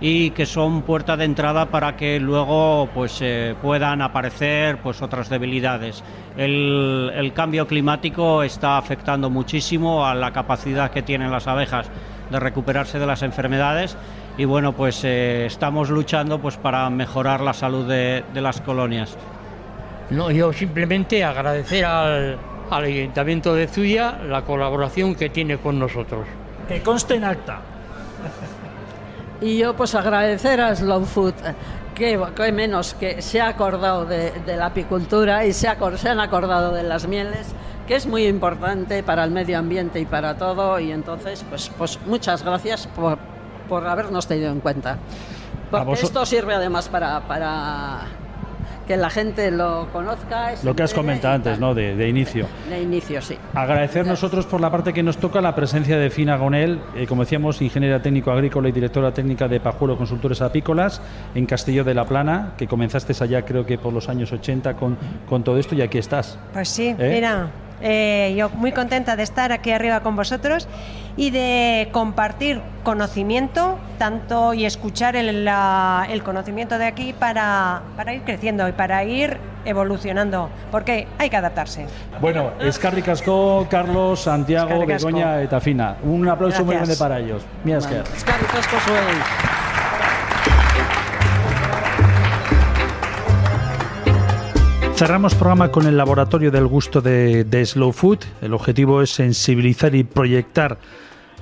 [0.00, 5.28] y que son puerta de entrada para que luego pues eh, puedan aparecer pues otras
[5.28, 6.02] debilidades.
[6.36, 11.88] El, cambio climático está afectando muchísimo a la capacidad que tienen las abejas
[12.32, 13.96] de recuperarse de las enfermedades
[14.38, 19.16] y bueno pues estamos luchando pues para mejorar la salud de las colonias.
[20.10, 22.38] No, yo simplemente agradecer al,
[22.70, 26.26] Ayuntamiento de Zuya la colaboración que tiene con nosotros.
[26.68, 27.60] Que conste en acta.
[29.40, 31.34] Y yo pues agradecer a Slow Food
[31.94, 36.82] que, menos que se ha acordado de, la apicultura y se, se, han acordado de
[36.82, 37.46] las mieles,
[37.86, 40.78] que es muy importante para el medio ambiente y para todo.
[40.80, 43.18] Y entonces, pues, pues muchas gracias por,
[43.68, 44.98] por habernos tenido en cuenta.
[45.70, 48.06] Porque esto sirve además para, para
[48.88, 50.54] que la gente lo conozca.
[50.64, 51.74] Lo que has comentado antes, ¿no?
[51.74, 52.46] De, inicio.
[52.70, 53.36] De inicio, sí.
[53.54, 57.22] Agradecer nosotros por la parte que nos toca la presencia de Fina Gonel, eh, como
[57.22, 61.02] decíamos, ingeniera técnico agrícola y directora técnica de Pajuelo Consultores Apícolas
[61.34, 64.96] en Castillo de la Plana, que comenzaste allá creo que por los años 80 con,
[65.28, 66.38] con todo esto y aquí estás.
[66.54, 67.10] Pues sí, ¿Eh?
[67.14, 70.68] mira, eh, yo muy contenta de estar aquí arriba con vosotros
[71.16, 78.22] y de compartir conocimiento tanto y escuchar el, el conocimiento de aquí para, para, ir
[78.22, 81.86] creciendo y para ir evolucionando, porque hay que adaptarse.
[82.20, 85.96] Bueno, Escarri Casco, Carlos, Santiago, Begoña y Tafina.
[86.04, 87.42] Un aplauso muy grande para ellos.
[87.64, 88.04] Mira, Escarri
[94.98, 98.18] Cerramos programa con el laboratorio del gusto de, Slow Food.
[98.42, 100.78] El objetivo es sensibilizar y proyectar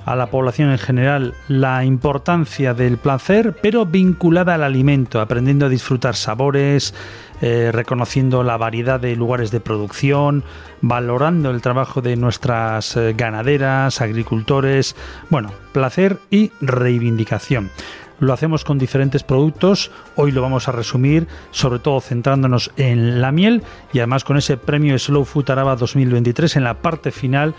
[0.05, 5.69] a la población en general la importancia del placer, pero vinculada al alimento, aprendiendo a
[5.69, 6.93] disfrutar sabores,
[7.41, 10.43] eh, reconociendo la variedad de lugares de producción,
[10.81, 14.95] valorando el trabajo de nuestras eh, ganaderas, agricultores,
[15.31, 17.71] bueno, placer y reivindicación.
[18.19, 19.91] Lo hacemos con diferentes productos.
[20.15, 24.57] Hoy lo vamos a resumir, sobre todo centrándonos en la miel y además con ese
[24.57, 27.53] premio Slow Food Araba 2023 en la parte final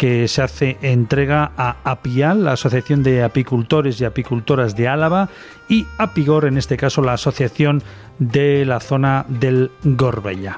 [0.00, 5.28] que se hace entrega a APIAL, la Asociación de Apicultores y Apicultoras de Álava,
[5.68, 7.82] y Apigor, en este caso la Asociación
[8.18, 10.56] de la zona del Gorbella.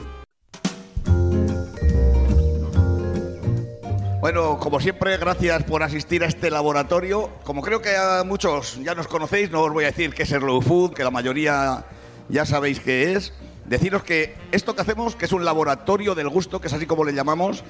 [4.23, 7.29] Bueno, como siempre, gracias por asistir a este laboratorio.
[7.43, 10.31] Como creo que a muchos ya nos conocéis, no os voy a decir qué es
[10.31, 11.87] el Slow Food, que la mayoría
[12.29, 13.33] ya sabéis qué es.
[13.65, 17.03] Deciros que esto que hacemos, que es un laboratorio del gusto, que es así como
[17.03, 17.65] le llamamos,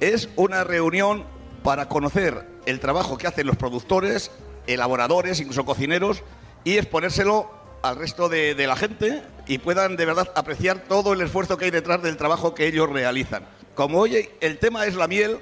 [0.00, 1.24] es una reunión
[1.62, 4.30] para conocer el trabajo que hacen los productores,
[4.66, 6.22] elaboradores, incluso cocineros,
[6.64, 7.50] y exponérselo
[7.82, 11.70] al resto de la gente y puedan de verdad apreciar todo el esfuerzo que hay
[11.70, 13.44] detrás del trabajo que ellos realizan.
[13.76, 15.38] Como hoy el tema es la miel,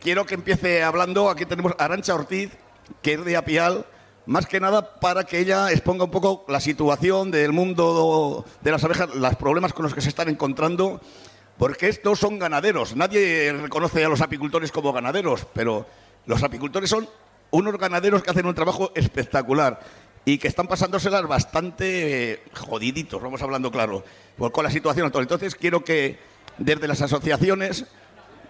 [0.00, 1.30] quiero que empiece hablando.
[1.30, 2.50] Aquí tenemos a Arancha Ortiz,
[3.02, 3.86] que es de Apial,
[4.26, 8.82] más que nada para que ella exponga un poco la situación del mundo de las
[8.82, 11.00] abejas, los problemas con los que se están encontrando,
[11.56, 12.96] porque estos son ganaderos.
[12.96, 15.86] Nadie reconoce a los apicultores como ganaderos, pero
[16.26, 17.08] los apicultores son
[17.52, 19.78] unos ganaderos que hacen un trabajo espectacular
[20.24, 24.02] y que están pasándoselas bastante jodiditos, vamos hablando claro,
[24.50, 25.22] con la situación actual.
[25.22, 27.86] Entonces quiero que desde las asociaciones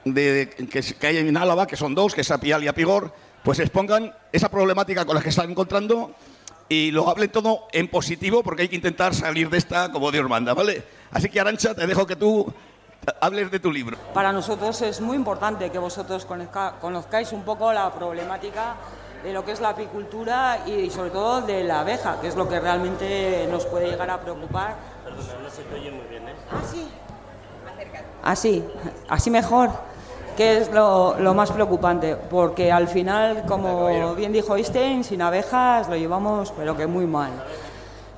[0.05, 4.13] de, que, hay en Álava, que son dos, que es Apial y Apigor, pues expongan
[4.33, 6.15] esa problemática con la que están encontrando
[6.69, 10.29] y lo hablen todo en positivo porque hay que intentar salir de esta como Dios
[10.29, 10.83] manda, ¿vale?
[11.11, 12.53] Así que Arancha, te dejo que tú
[13.21, 13.97] hables de tu libro.
[14.13, 16.27] Para nosotros es muy importante que vosotros
[16.81, 18.77] conozcáis un poco la problemática
[19.23, 22.49] de lo que es la apicultura y sobre todo de la abeja, que es lo
[22.49, 24.77] que realmente nos puede llegar a preocupar.
[25.05, 26.35] Perdona, no se te oye muy bien, ¿eh?
[26.51, 26.87] Ah, sí.
[28.23, 28.65] Así,
[29.09, 29.71] así mejor,
[30.37, 35.97] que es lo, más preocupante, porque al final, como bien dijo Einstein, sin abejas lo
[35.97, 37.31] llevamos, pero que muy mal.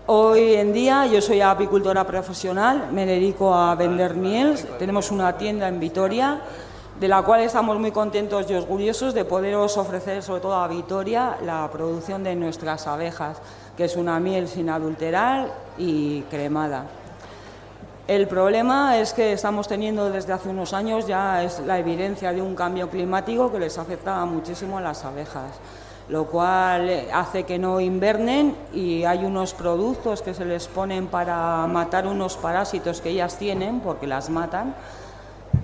[0.07, 5.69] Hoy en día yo soy apicultora profesional, me dedico a vender miel, tenemos una tienda
[5.69, 6.41] en Vitoria
[7.01, 11.39] de la cual estamos muy contentos y orgullosos de poderos ofrecer, sobre todo a Vitoria,
[11.43, 13.39] la producción de nuestras abejas,
[13.75, 16.85] que es una miel sin adulterar y cremada.
[18.11, 22.43] El problema es que estamos teniendo desde hace unos años ya es la evidencia de
[22.43, 25.53] un cambio climático que les afecta muchísimo a las abejas,
[26.09, 31.65] lo cual hace que no invernen y hay unos productos que se les ponen para
[31.69, 34.75] matar unos parásitos que ellas tienen, porque las matan,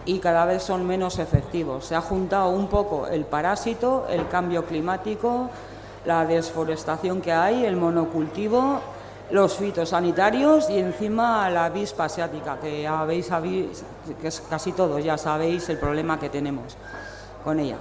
[0.04, 1.86] y cada vez son menos efectivos.
[1.86, 5.50] Se ha juntado un poco el parásito, el cambio climático,
[6.04, 8.82] la desforestación que hay, el monocultivo,
[9.30, 13.28] los fitosanitarios y encima la avispa asiática, que habéis,
[14.20, 16.76] que es casi todos ya sabéis el problema que tenemos
[17.44, 17.76] con ella.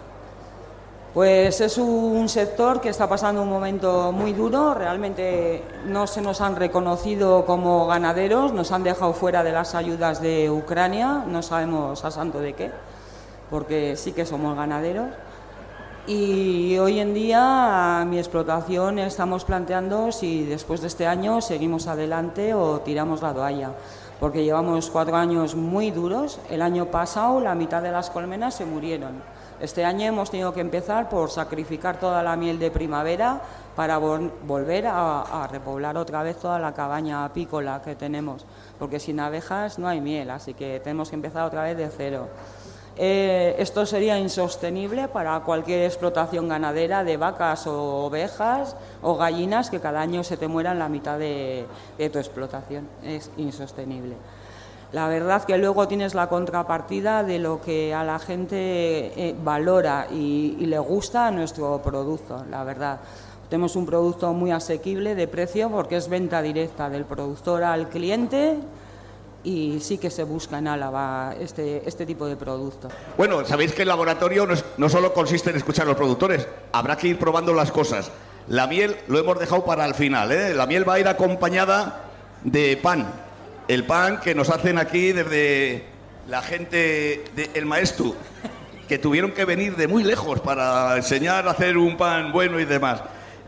[1.14, 6.42] Pues es un sector que está pasando un momento muy duro, realmente no se nos
[6.42, 12.04] han reconocido como ganaderos, nos han dejado fuera de las ayudas de Ucrania, no sabemos
[12.04, 12.72] a santo de qué,
[13.50, 15.08] porque sí que somos ganaderos.
[16.08, 22.54] Y hoy en día mi explotación estamos planteando si después de este año seguimos adelante
[22.54, 23.72] o tiramos la toalla,
[24.20, 26.40] porque llevamos cuatro años muy duros.
[26.52, 29.24] El año pasado la mitad de las colmenas se murieron
[29.60, 33.42] este año hemos tenido que empezar por sacrificar toda la miel de primavera
[33.76, 38.46] para volver a, repoblar otra vez toda la cabaña apícola que tenemos,
[38.78, 42.28] porque sin abejas no hay miel, así que tenemos que empezar otra vez de cero.
[42.98, 49.82] Eh, esto sería insostenible para cualquier explotación ganadera de vacas o ovejas o gallinas que
[49.82, 51.66] cada año se te mueran la mitad de
[52.12, 52.88] tu explotación.
[53.04, 54.16] Es insostenible.
[54.96, 60.08] La verdad que luego tienes la contrapartida de lo que a la gente eh, valora
[60.10, 63.00] y, le gusta a nuestro producto, la verdad.
[63.50, 68.58] Tenemos un producto muy asequible de precio porque es venta directa del productor al cliente
[69.46, 72.90] y sí que se busca en Álava este, este tipo de producto.
[73.16, 77.08] Bueno, sabéis que el laboratorio no, solo consiste en escuchar a los productores, habrá que
[77.08, 78.12] ir probando las cosas.
[78.48, 80.54] La miel lo hemos dejado para el final, ¿eh?
[80.54, 82.06] la miel va a ir acompañada
[82.44, 83.08] de pan,
[83.68, 85.86] el pan que nos hacen aquí desde
[86.28, 88.16] la gente del El Maestro,
[88.88, 92.66] que tuvieron que venir de muy lejos para enseñar a hacer un pan bueno y
[92.66, 93.02] demás.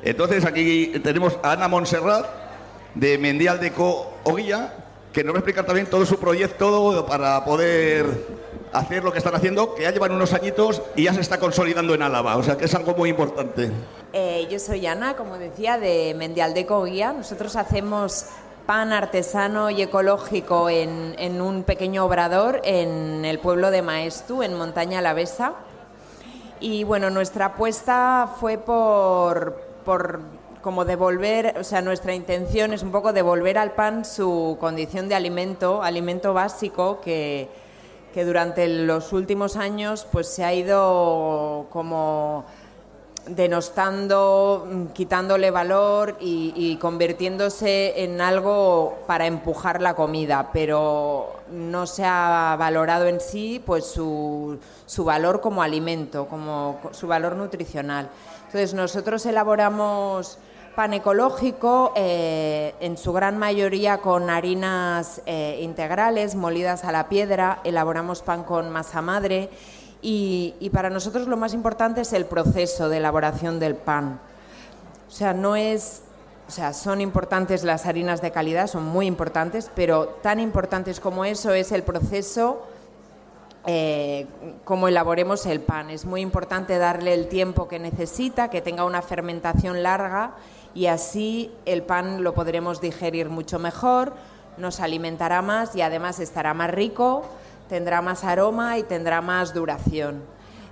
[0.04, 2.26] Entonces aquí tenemos a Ana Montserrat
[2.94, 4.74] de Mendial de Co Oguilla,
[5.12, 8.06] que nos va a explicar también todo su proyecto para poder
[8.74, 11.94] hacer lo que están haciendo, que ya llevan unos añitos y ya se está consolidando
[11.94, 13.72] en Álava, o sea que es algo muy importante.
[14.14, 17.14] Eh, yo soy Ana, como decía, de Mendial de Oguilla.
[17.14, 18.26] Nosotros hacemos
[18.66, 25.02] pan artesano y ecológico en, un pequeño obrador en el pueblo de Maestu, en Montaña
[25.02, 25.54] Lavesa.
[26.60, 30.20] Y bueno, nuestra apuesta fue por, por
[30.68, 35.16] como devolver, o sea, nuestra intención es un poco devolver al pan su condición de
[35.16, 37.48] alimento, alimento básico que,
[38.14, 42.44] que durante los últimos años pues se ha ido como
[43.28, 52.58] denostando, quitándole valor y, convirtiéndose en algo para empujar la comida, pero no se ha
[52.60, 58.10] valorado en sí pues su, su valor como alimento, como su valor nutricional.
[58.48, 60.40] Entonces nosotros elaboramos
[60.78, 67.62] pan ecológico, eh, en su gran mayoría con harinas eh, integrales, molidas a la piedra,
[67.64, 69.50] elaboramos pan con masa madre
[70.04, 74.20] y, para nosotros lo más importante es el proceso de elaboración del pan.
[75.08, 76.04] O sea, no es
[76.48, 81.26] o sea, son importantes las harinas de calidad, son muy importantes, pero tan importantes como
[81.26, 82.68] eso es el proceso,
[83.68, 84.26] eh,
[84.64, 85.92] como elaboremos el pan.
[85.92, 90.36] Es muy importante darle el tiempo que necesita, que tenga una fermentación larga
[90.74, 94.14] y así el pan lo podremos digerir mucho mejor,
[94.58, 97.24] nos alimentará más y además estará más rico
[97.68, 100.24] tendrá más aroma y tendrá más duración.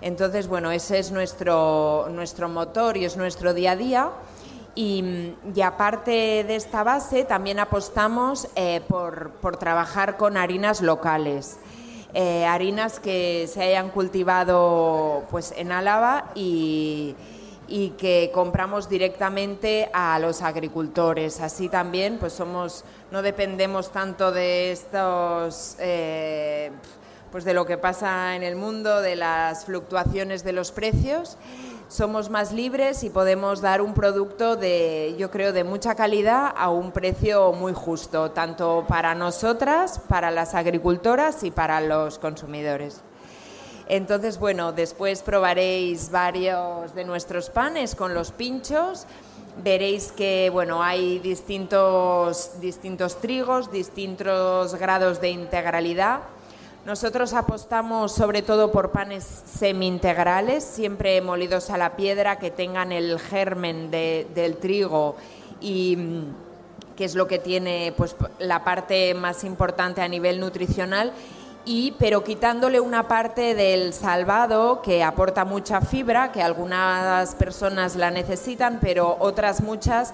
[0.01, 4.09] Entonces, bueno, ese es nuestro, nuestro motor y es nuestro día a día.
[4.77, 11.59] Y, aparte de esta base, también apostamos eh, por, trabajar con harinas locales.
[12.17, 17.13] Eh, harinas que se hayan cultivado pues, en Álava y,
[17.67, 21.41] y que compramos directamente a los agricultores.
[21.41, 26.71] Así también, pues somos, no dependemos tanto de estos, eh,
[27.33, 31.37] pues de lo que pasa en el mundo, de las fluctuaciones de los precios.
[31.87, 36.71] Somos más libres y podemos dar un producto de, yo creo, de mucha calidad a
[36.71, 43.01] un precio muy justo, tanto para nosotras, para las agricultoras y para los consumidores.
[43.87, 49.05] Entonces, bueno, después probaréis varios de nuestros panes con los pinchos.
[49.63, 56.21] Veréis que bueno, hay distintos, distintos trigos, distintos grados de integralidad.
[56.85, 63.19] Nosotros apostamos sobre todo por panes semi-integrales, siempre molidos a la piedra, que tengan el
[63.19, 65.15] germen de- del trigo
[65.59, 66.35] y mm,
[66.95, 71.11] que es lo que tiene pues, la parte más importante a nivel nutricional,
[71.65, 78.11] y, pero quitándole una parte del salvado que aporta mucha fibra, que algunas personas la
[78.11, 80.13] necesitan, pero otras muchas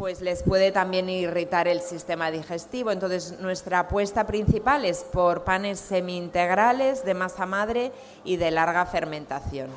[0.00, 2.90] pues les puede también irritar el sistema digestivo.
[2.90, 7.92] Entonces, nuestra apuesta principal es por panes semi-integrales de masa madre
[8.24, 9.68] y de larga fermentación.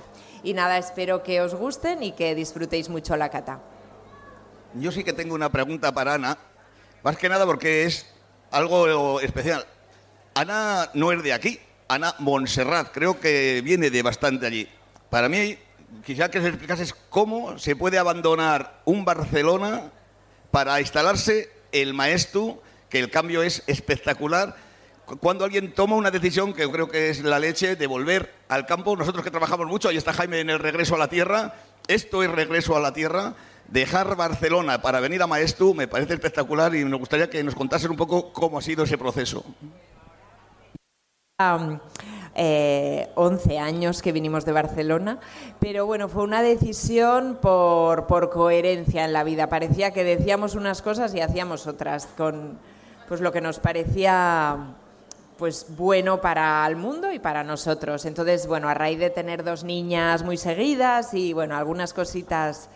[0.41, 3.59] Y nada, espero que os gusten y que disfrutéis mucho la cata.
[4.75, 6.37] Yo sí que tengo una pregunta para Ana,
[7.03, 8.05] más que nada porque es
[8.49, 9.65] algo especial.
[10.35, 11.59] Ana no es de aquí,
[11.89, 14.69] Ana Montserrat, creo que viene de bastante allí.
[15.09, 15.57] Para mí,
[16.05, 19.91] quisiera que se explicases cómo se puede abandonar un Barcelona
[20.53, 24.55] para instalarse el Maestu, que el cambio es espectacular.
[25.07, 28.67] Cu- Cuando alguien toma una decisión, que creo que es la leche, de volver al
[28.67, 31.55] campo, nosotros que trabajamos mucho, ahí está Jaime en el regreso a la tierra,
[31.87, 33.33] esto es regreso a la tierra,
[33.67, 37.89] dejar Barcelona para venir a Maestu me parece espectacular y me gustaría que nos contasen
[37.89, 39.43] un poco cómo ha sido ese proceso.
[41.39, 41.79] Am,
[42.35, 45.19] eh, 11 años que vinimos de Barcelona,
[45.59, 49.49] pero bueno, fue una decisión por, por coherencia en la vida.
[49.49, 52.57] Parecía que decíamos unas cosas y hacíamos otras, con
[53.07, 54.57] pues lo que nos parecía
[55.37, 58.05] pues bueno para el mundo y para nosotros.
[58.05, 62.69] Entonces, bueno, a raíz de tener dos niñas muy seguidas y bueno, algunas cositas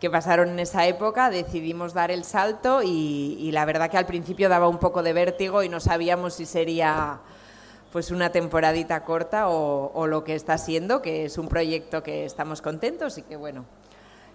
[0.00, 4.06] que pasaron en esa época, decidimos dar el salto y, y la verdad que al
[4.06, 7.20] principio daba un poco de vértigo y no sabíamos si sería
[7.94, 12.60] pues una temporadita corta o, lo que está siendo, que es un proyecto que estamos
[12.60, 13.66] contentos y que bueno,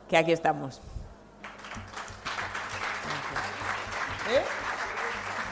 [0.08, 0.80] que aquí estamos.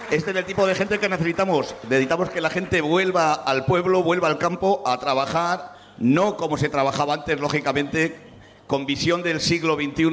[0.09, 1.75] Este es el tipo de gente que necesitamos.
[1.83, 6.69] Necesitamos que la gente vuelva al pueblo, vuelva al campo a trabajar, no como se
[6.69, 8.17] trabajaba antes, lógicamente,
[8.67, 10.07] con visión del siglo XXI,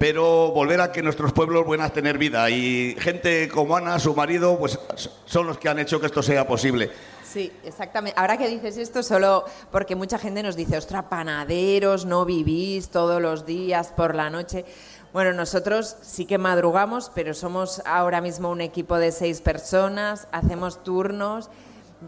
[0.00, 2.48] pero volver a que nuestros pueblos vuelvan a tener vida.
[2.48, 4.78] Y gente como Ana, su marido, pues
[5.26, 6.90] son los que han hecho que esto sea posible.
[7.22, 8.18] Sí, exactamente.
[8.18, 13.20] Ahora que dices esto, solo porque mucha gente nos dice, ostra, panaderos, no vivís todos
[13.20, 14.64] los días por la noche.
[15.12, 20.82] Bueno, nosotros sí que madrugamos, pero somos ahora mismo un equipo de seis personas, hacemos
[20.82, 21.50] turnos,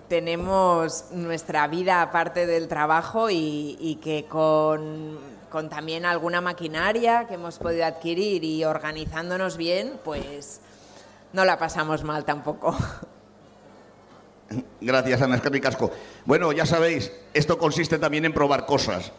[0.09, 5.18] tenemos nuestra vida aparte del trabajo y que con,
[5.53, 10.62] con también alguna maquinaria que hemos podido adquirir y organizándonos bien, pues
[11.34, 12.74] no la pasamos mal tampoco.
[14.80, 15.90] Gracias, Ana Escarri Casco.
[16.24, 19.12] Bueno, ya sabéis, esto consiste también en probar cosas.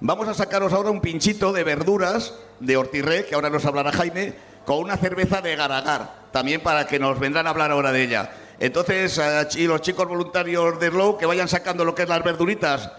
[0.00, 4.34] Vamos a sacaros ahora un pinchito de verduras de Ortirré, que ahora nos hablará Jaime,
[4.66, 8.32] con una cerveza de Garagar, también para que nos vendrán a hablar ahora de ella.
[8.58, 9.20] Entonces,
[9.54, 12.90] y los chicos voluntarios de Slow que vayan sacando lo que es las verduritas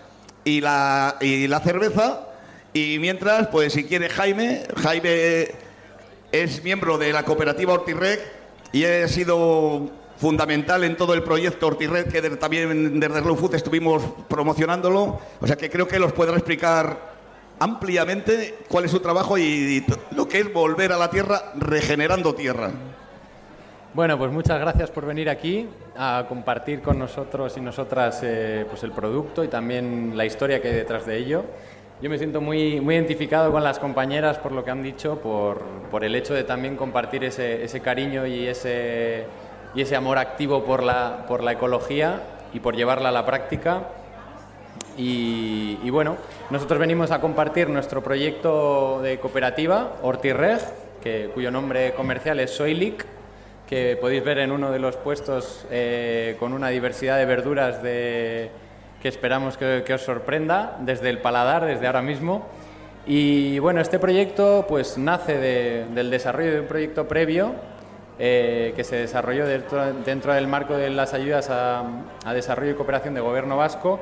[0.45, 2.30] y la, y la cerveza.
[2.73, 5.49] Y mientras, pues si quiere Jaime, Jaime
[6.31, 8.21] es miembro de la cooperativa Ortirrec
[8.71, 14.03] y ha sido fundamental en todo el proyecto Ortirred, que también desde Slow Food estuvimos
[14.29, 15.19] promocionándolo.
[15.39, 17.11] O sea que creo que los podrá explicar
[17.59, 22.33] ampliamente cuál es su trabajo y, y lo que es volver a la tierra regenerando
[22.33, 22.71] tierra.
[23.93, 25.67] Bueno, pues muchas gracias por venir aquí
[25.97, 30.69] a compartir con nosotros y nosotras eh, pues el producto y también la historia que
[30.69, 31.43] hay detrás de ello.
[32.01, 35.59] Yo me siento muy, muy identificado con las compañeras por lo que han dicho, por,
[35.91, 39.25] por el hecho de también compartir ese, ese cariño y ese,
[39.75, 42.23] y ese amor activo por la, por la ecología
[42.55, 43.83] y por llevarla a la práctica.
[44.97, 46.17] Y, bueno,
[46.49, 50.59] nosotros venimos a compartir nuestro proyecto de cooperativa, Hortireg,
[51.03, 53.05] que, cuyo nombre comercial es Soilic,
[53.67, 58.49] que podéis ver en uno de los puestos eh, con una diversidad de verduras de,
[59.01, 62.47] que esperamos que, que os sorprenda desde el paladar, desde ahora mismo.
[63.05, 67.53] Y bueno, este proyecto pues nace de- del desarrollo de un proyecto previo
[68.19, 71.83] eh, que se desarrolló dentro, dentro del marco de las ayudas a,
[72.23, 73.99] a desarrollo y cooperación de Gobierno Vasco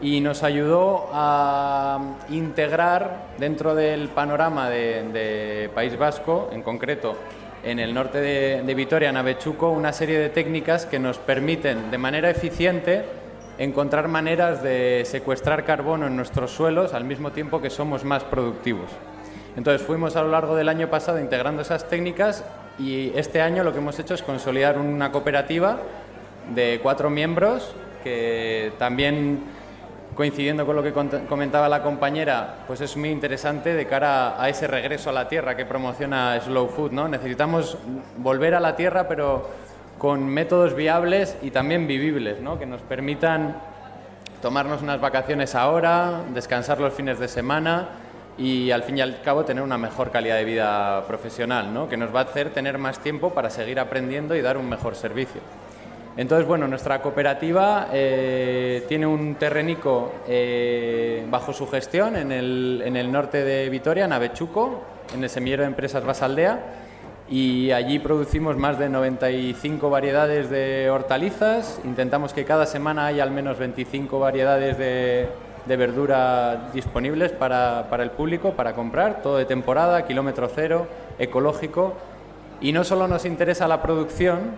[0.00, 1.98] y nos ayudó a
[2.30, 7.16] integrar dentro del panorama de, de País Vasco, en concreto
[7.64, 11.90] en el norte de, de Vitoria, en Avechuco, una serie de técnicas que nos permiten
[11.90, 13.02] de manera eficiente
[13.58, 18.90] encontrar maneras de secuestrar carbono en nuestros suelos al mismo tiempo que somos más productivos.
[19.56, 22.44] Entonces fuimos a lo largo del año pasado integrando esas técnicas
[22.78, 25.78] y este año lo que hemos hecho es consolidar una cooperativa
[26.54, 29.40] de cuatro miembros que también
[30.14, 34.66] coincidiendo con lo que comentaba la compañera, pues es muy interesante de cara a ese
[34.66, 36.90] regreso a la tierra que promociona Slow Food.
[36.90, 37.06] ¿no?
[37.08, 37.78] Necesitamos
[38.16, 39.48] volver a la tierra, pero
[39.98, 42.58] con métodos viables y también vivibles, ¿no?
[42.58, 43.56] que nos permitan
[44.40, 47.88] tomarnos unas vacaciones ahora, descansar los fines de semana
[48.38, 51.88] y al fin y al cabo tener una mejor calidad de vida profesional, ¿no?
[51.88, 54.94] que nos va a hacer tener más tiempo para seguir aprendiendo y dar un mejor
[54.94, 55.40] servicio.
[56.16, 62.96] Entonces, bueno, nuestra cooperativa eh, tiene un terrenico eh, bajo su gestión en el, en
[62.96, 64.82] el norte de Vitoria, en Avechuco,
[65.14, 66.87] en el semillero de empresas Basaldea,
[67.30, 71.80] y allí producimos más de 95 variedades de hortalizas.
[71.84, 75.28] Intentamos que cada semana haya al menos 25 variedades de,
[75.66, 80.86] de verdura disponibles para, para, el público, para comprar, todo de temporada, kilómetro cero,
[81.18, 81.94] ecológico.
[82.62, 84.56] Y no solo nos interesa la producción,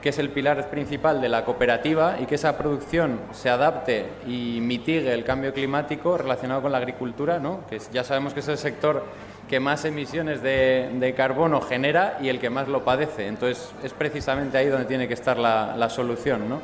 [0.00, 4.60] que es el pilar principal de la cooperativa, y que esa producción se adapte y
[4.62, 7.60] mitigue el cambio climático relacionado con la agricultura, ¿no?
[7.68, 9.04] que ya sabemos que es el sector
[9.48, 13.26] que más emisiones de, carbono genera y el que más lo padece.
[13.26, 16.48] Entonces es precisamente ahí donde tiene que estar la, solución.
[16.48, 16.60] ¿no?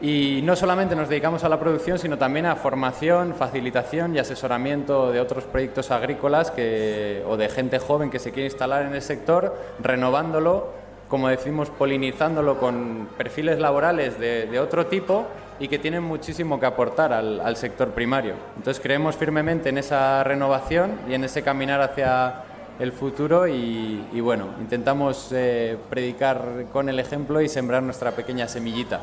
[0.00, 5.12] Y no solamente nos dedicamos a la producción, sino también a formación, facilitación y asesoramiento
[5.12, 9.02] de otros proyectos agrícolas que, o de gente joven que se quiere instalar en el
[9.02, 10.70] sector, renovándolo,
[11.08, 15.26] como decimos, polinizándolo con perfiles laborales de otro tipo
[15.58, 18.34] y que tienen muchísimo que aportar al, sector primario.
[18.56, 22.42] Entonces creemos firmemente en esa renovación y en ese caminar hacia
[22.78, 29.00] el futuro y, bueno, intentamos eh, predicar con el ejemplo y sembrar nuestra pequeña semillita.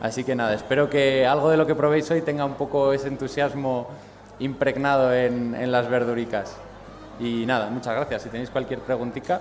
[0.00, 3.08] Así que nada, espero que algo de lo que probéis hoy tenga un poco ese
[3.08, 3.88] entusiasmo
[4.38, 6.56] impregnado en, en las verduricas.
[7.18, 8.22] Y nada, muchas gracias.
[8.22, 9.40] Si tenéis cualquier preguntita.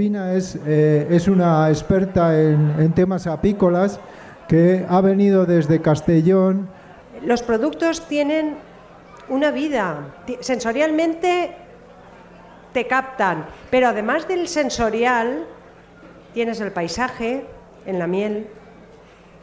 [0.00, 3.98] Eh, es una experta en, temas apícolas
[4.46, 6.68] que ha venido desde Castellón.
[7.24, 8.54] Los productos tienen
[9.28, 10.14] una vida.
[10.38, 11.50] Sensorialmente
[12.72, 15.46] te captan, pero además del sensorial,
[16.32, 17.44] tienes el paisaje
[17.84, 18.46] en la miel,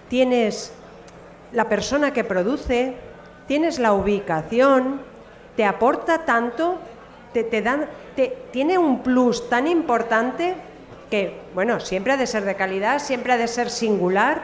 [0.08, 0.72] tienes
[1.52, 2.94] la persona que produce,
[3.46, 5.02] tienes la ubicación,
[5.58, 6.80] te aporta tanto,
[7.34, 7.88] te, te dan
[8.52, 10.56] tiene un plus tan importante
[11.10, 14.42] que, bueno, siempre ha de ser de calidad, siempre ha de ser singular.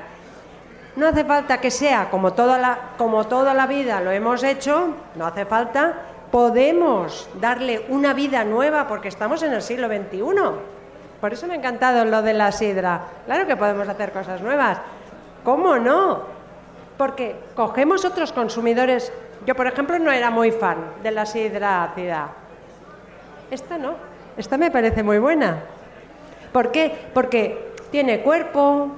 [0.96, 4.90] No hace falta que sea como toda la, como toda la vida lo hemos hecho,
[5.16, 5.94] no hace falta.
[6.32, 10.22] Podemos darle una vida nueva porque estamos en el siglo XXI.
[11.20, 13.02] Por eso me ha encantado lo de la sidra.
[13.26, 14.80] Claro que podemos hacer cosas nuevas.
[15.44, 16.24] ¿Cómo no?
[16.98, 19.12] Porque cogemos otros consumidores.
[19.46, 22.41] Yo, por ejemplo, no era muy fan de la sidra ácida
[23.52, 23.96] esta no,
[24.38, 25.62] esta me parece muy buena.
[26.52, 26.92] ¿Por qué?
[27.14, 28.90] Porque tiene cuerpo,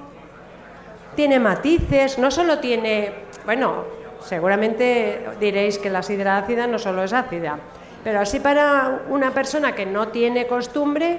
[1.16, 3.12] tiene matices, no solo tiene,
[3.46, 3.84] bueno,
[4.24, 7.58] seguramente diréis que la sidra ácida no solo es ácida,
[8.04, 11.18] pero así para una persona que no tiene costumbre,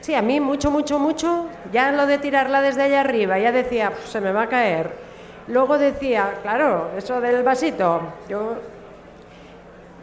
[0.00, 3.92] sí, a mí mucho, mucho, mucho, ya lo de tirarla desde allá arriba, ya decía,
[4.06, 5.10] se me va a caer.
[5.48, 8.56] Luego decía, claro, eso del vasito, yo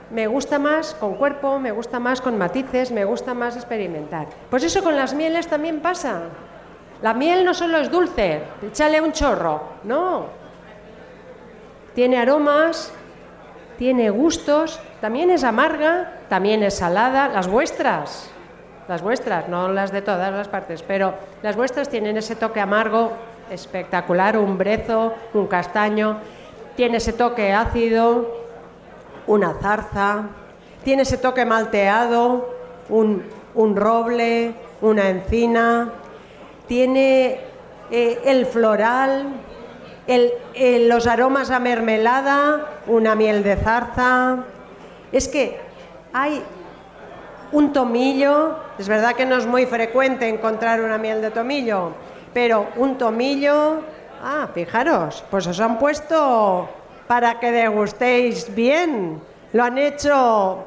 [0.09, 4.27] me gusta más con cuerpo, me gusta más con matices, me gusta más experimentar.
[4.49, 6.21] Pues eso con las mieles también pasa.
[7.01, 10.25] La miel no solo es dulce, échale un chorro, no.
[11.93, 12.91] Tiene aromas,
[13.77, 18.29] tiene gustos, también es amarga, también es salada, las vuestras,
[18.87, 23.11] las vuestras, no las de todas las partes, pero las vuestras tienen ese toque amargo
[23.51, 26.17] espectacular, un brezo, un castaño,
[26.75, 28.46] tiene ese toque ácido,
[29.27, 30.23] una zarza,
[30.83, 32.49] tiene ese toque malteado,
[32.89, 33.23] un,
[33.75, 35.91] roble, una encina,
[36.67, 37.41] tiene
[37.91, 39.27] eh, el floral,
[40.07, 44.45] los aromas a mermelada, una miel de zarza.
[45.11, 45.59] Es que
[46.13, 46.41] hay
[47.51, 51.91] un tomillo, es verdad que no es muy frecuente encontrar una miel de tomillo,
[52.33, 53.81] pero un tomillo,
[54.23, 56.69] ah, fijaros, pues os han puesto
[57.07, 59.21] para que degustéis bien.
[59.53, 60.65] Lo han hecho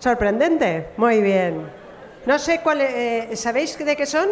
[0.00, 0.88] sorprendente.
[0.96, 1.70] Muy bien.
[2.26, 2.80] No sé cuál.
[2.80, 4.28] Eh, ¿Sabéis de qué son?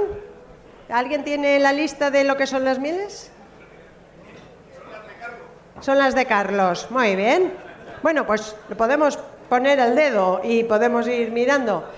[0.88, 3.30] ¿Alguien tiene la lista de lo que son las mieles?
[5.80, 6.88] Son las de Carlos.
[6.90, 7.52] Muy bien.
[8.02, 9.18] Bueno, pues podemos
[9.48, 11.88] poner el dedo y podemos ir mirando.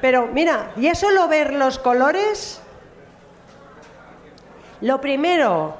[0.00, 2.60] Pero mira, ya solo ver los colores.
[4.80, 5.74] Lo primero.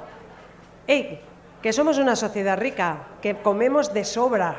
[1.61, 4.55] Que somos una sociedad rica, que comemos de sobra.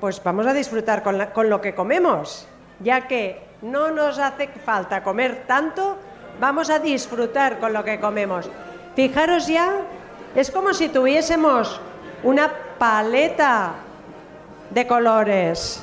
[0.00, 2.46] Pues vamos a disfrutar con, lo que comemos,
[2.80, 5.98] ya que no nos hace falta comer tanto
[6.40, 8.50] vamos a disfrutar con lo que comemos.
[8.96, 9.72] Fijaros ya,
[10.34, 11.80] es como si tuviésemos
[12.22, 13.72] una paleta
[14.70, 15.82] de colores.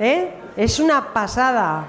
[0.00, 0.30] ¿eh?
[0.56, 1.84] Es una pasada.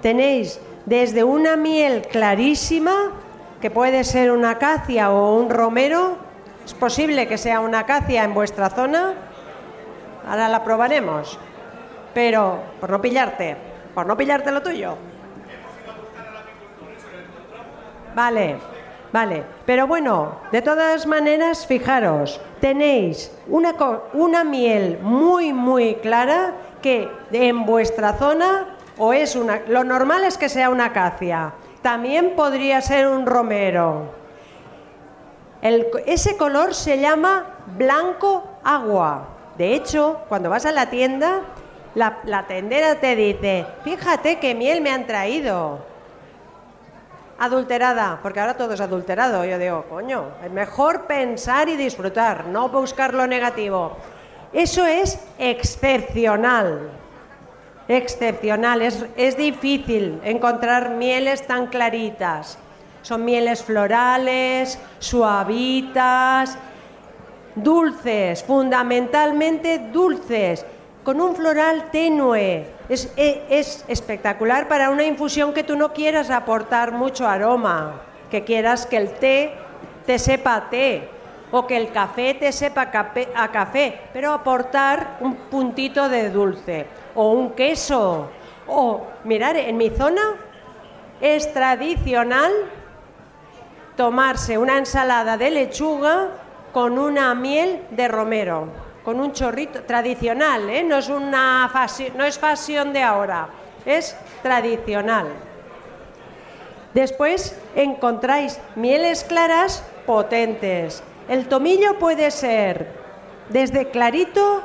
[0.00, 3.12] Tenéis desde una miel clarísima,
[3.60, 6.16] que puede ser una acacia o un romero,
[6.64, 9.14] es posible que sea una acacia en vuestra zona,
[10.28, 11.38] ahora la probaremos,
[12.14, 13.56] pero por no pillarte,
[13.94, 14.96] por no pillarte lo tuyo.
[18.14, 18.56] Vale,
[19.10, 23.74] vale, pero bueno, de todas maneras, fijaros, tenéis una,
[24.12, 26.52] una miel muy, muy clara
[26.82, 29.62] que en vuestra zona o es una...
[29.68, 31.54] Lo normal es que sea una acacia.
[31.80, 34.21] También podría ser un romero.
[35.62, 37.46] Ese color se llama
[37.78, 39.28] blanco agua.
[39.56, 41.40] De hecho, cuando vas a la tienda,
[41.94, 45.78] la, la tendera te dice, fíjate qué miel me han traído.
[47.38, 49.44] Adulterada, porque ahora todo es adulterado.
[49.44, 53.96] Yo digo, coño, es mejor pensar y disfrutar, no buscar lo negativo.
[54.52, 56.90] Eso es excepcional
[57.88, 58.82] excepcional.
[58.82, 62.58] Es, difícil encontrar mieles tan claritas.
[63.02, 66.56] Son mieles florales, suavitas,
[67.54, 70.64] dulces, fundamentalmente dulces,
[71.04, 72.66] con un floral tenue.
[72.88, 78.44] Es, e, es, espectacular para una infusión que tú no quieras aportar mucho aroma, que
[78.44, 79.52] quieras que el té
[80.06, 81.08] te sepa té
[81.50, 82.90] o que el café te sepa
[83.34, 88.30] a café, pero aportar un puntito de dulce o un queso.
[88.66, 90.22] O, mirar, en mi zona
[91.20, 92.52] es tradicional
[93.96, 96.28] tomarse una ensalada de lechuga
[96.72, 98.68] con una miel de romero,
[99.04, 100.82] con un chorrito tradicional, ¿eh?
[100.82, 101.70] no, es una
[102.16, 102.40] no es
[102.92, 103.48] de ahora,
[103.84, 105.28] es tradicional.
[106.94, 111.02] Después encontráis mieles claras potentes.
[111.28, 112.86] El tomillo puede ser
[113.48, 114.62] desde clarito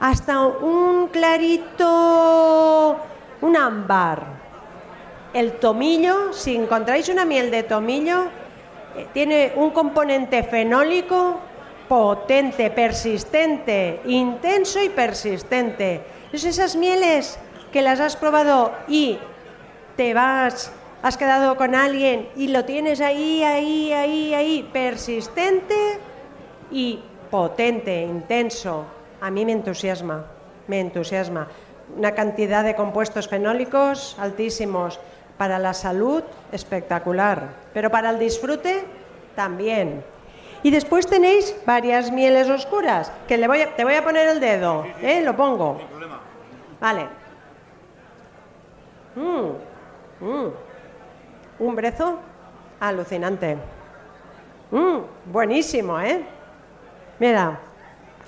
[0.00, 2.96] hasta un clarito,
[3.40, 4.38] un ámbar.
[5.34, 8.24] El tomillo, si encontráis una miel de tomillo,
[9.12, 11.40] tiene un componente fenólico
[11.88, 16.02] potente, persistente, intenso y persistente.
[16.32, 17.38] Es esas mieles
[17.72, 19.18] que las has probado y
[19.96, 20.70] te vas,
[21.02, 25.74] has quedado con alguien y lo tienes ahí, ahí, ahí, ahí, persistente
[26.70, 28.84] y potente, intenso,
[29.20, 30.26] a mí me entusiasma,
[30.66, 31.48] me entusiasma.
[31.96, 35.00] Una cantidad de compuestos fenólicos altísimos.
[35.38, 36.22] Para la salud,
[36.52, 37.48] espectacular.
[37.72, 38.84] Pero para el disfrute,
[39.34, 40.04] también.
[40.62, 44.84] Y después tenéis varias mieles oscuras, que le voy te voy a poner el dedo,
[45.00, 45.22] ¿eh?
[45.24, 45.80] Lo pongo.
[46.80, 47.06] Vale.
[49.14, 50.52] Mm, mm.
[51.60, 52.18] Un brezo
[52.80, 53.56] alucinante.
[54.70, 54.98] Mm,
[55.32, 56.22] buenísimo, ¿eh?
[57.18, 57.58] Mira,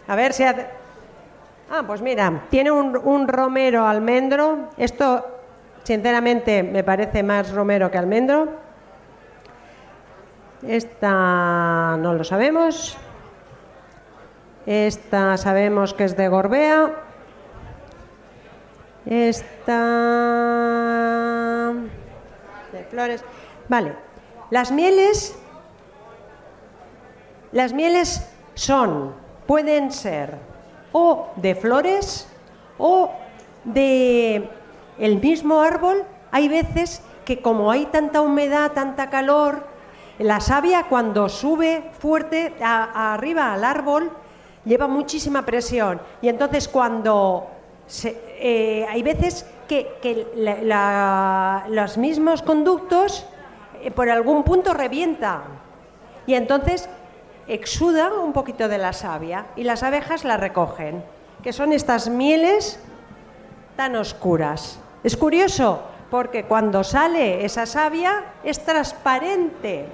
[0.08, 0.66] a ver si hace...
[1.70, 4.70] Ah, pues mira, tiene un, romero almendro.
[4.76, 5.39] Esto,
[5.82, 8.48] sinceramente, me parece más romero que almendro.
[10.66, 12.96] Esta no lo sabemos.
[14.66, 16.92] Esta sabemos que es de Gorbea.
[19.06, 19.74] Esta
[22.72, 23.24] de flores.
[23.68, 23.94] Vale.
[24.50, 25.36] Las mieles
[27.52, 29.12] las mieles son
[29.46, 30.36] pueden ser
[30.92, 32.28] o de flores
[32.78, 33.10] o
[33.64, 34.48] de
[34.98, 36.04] el mismo árbol.
[36.32, 39.64] Hay veces que como hay tanta humedad, tanta calor,
[40.18, 44.10] la savia cuando sube fuerte arriba al árbol
[44.64, 47.48] lleva muchísima presión y entonces cuando
[48.04, 50.26] eh, hay veces que,
[51.68, 53.24] los mismos conductos
[53.82, 55.42] eh, por algún punto revientan
[56.26, 56.88] y entonces
[57.48, 61.02] exuda un poquito de la savia y las abejas la recogen,
[61.42, 62.78] que son estas mieles
[63.80, 64.78] tan oscuras.
[65.02, 69.86] Es curioso porque cuando sale esa savia es transparente,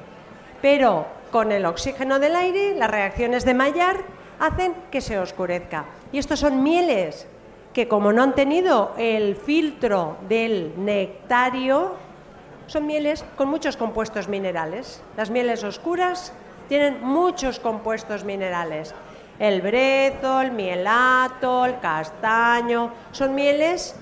[0.61, 4.01] pero con el oxígeno del aire, las reacciones de Maillard
[4.41, 5.85] hacen que se oscurezca.
[6.11, 7.29] Y estos son mieles
[7.73, 11.95] que como no han tenido el filtro del nectario,
[12.67, 15.01] son mieles con muchos compuestos minerales.
[15.17, 16.33] Las mieles oscuras
[16.69, 18.97] tienen muchos compuestos minerales.
[19.39, 23.95] El brezo, el mielato, el castaño, son mieles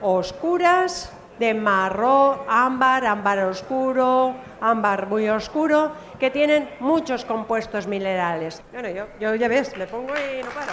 [0.00, 8.62] oscuras de marrón, ámbar, ámbar oscuro, ámbar muy oscuro, que tienen muchos compuestos minerales.
[8.72, 10.72] Bueno, yo, yo ya ves, me pongo y no paro.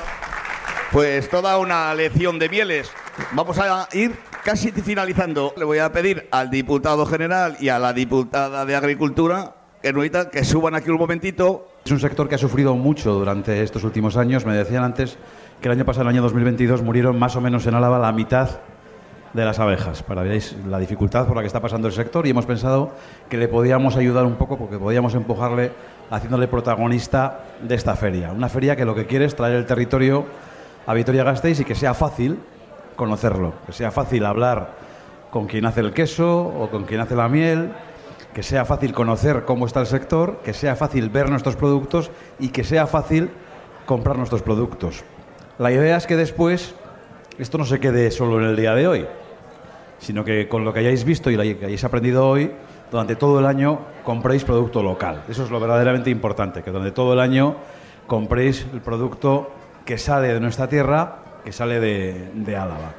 [0.91, 2.91] Pues toda una lección de mieles.
[3.32, 7.93] Vamos a ir casi finalizando, le voy a pedir al diputado general y a la
[7.93, 9.91] diputada de Agricultura que,
[10.32, 11.73] que suban aquí un momentito.
[11.86, 14.46] Es un sector que ha sufrido mucho durante estos últimos años.
[14.46, 15.18] Me decían antes
[15.60, 18.62] que el año pasado, el año 2022, murieron más o menos en Álava la mitad
[19.34, 22.30] de las abejas, para veáis la dificultad por la que está pasando el sector y
[22.30, 22.92] hemos pensado
[23.30, 25.72] que le podíamos ayudar un poco porque podíamos empujarle
[26.10, 28.32] haciéndole protagonista de esta feria.
[28.32, 30.26] Una feria que lo que quiere es traer el territorio
[30.86, 32.38] a Vitoria-Gasteiz y que sea fácil
[32.96, 34.76] conocerlo, que sea fácil hablar
[35.32, 37.72] con quien hace el queso o con quien hace la miel,
[38.34, 42.50] que sea fácil conocer cómo está el sector, que sea fácil ver nuestros productos y
[42.50, 43.30] que sea fácil
[43.86, 45.04] comprar nuestros productos.
[45.60, 46.74] La idea es que después
[47.38, 49.06] esto no se quede solo en el día de hoy,
[50.00, 52.52] sino que con lo que hayáis visto y lo que hayáis aprendido hoy,
[52.92, 55.24] durante todo el año compréis producto local.
[55.28, 57.56] Eso es lo verdaderamente importante, que durante todo el año
[58.08, 59.52] compréis el producto
[59.86, 62.94] que sale de nuestra tierra, que sale de, de Álava.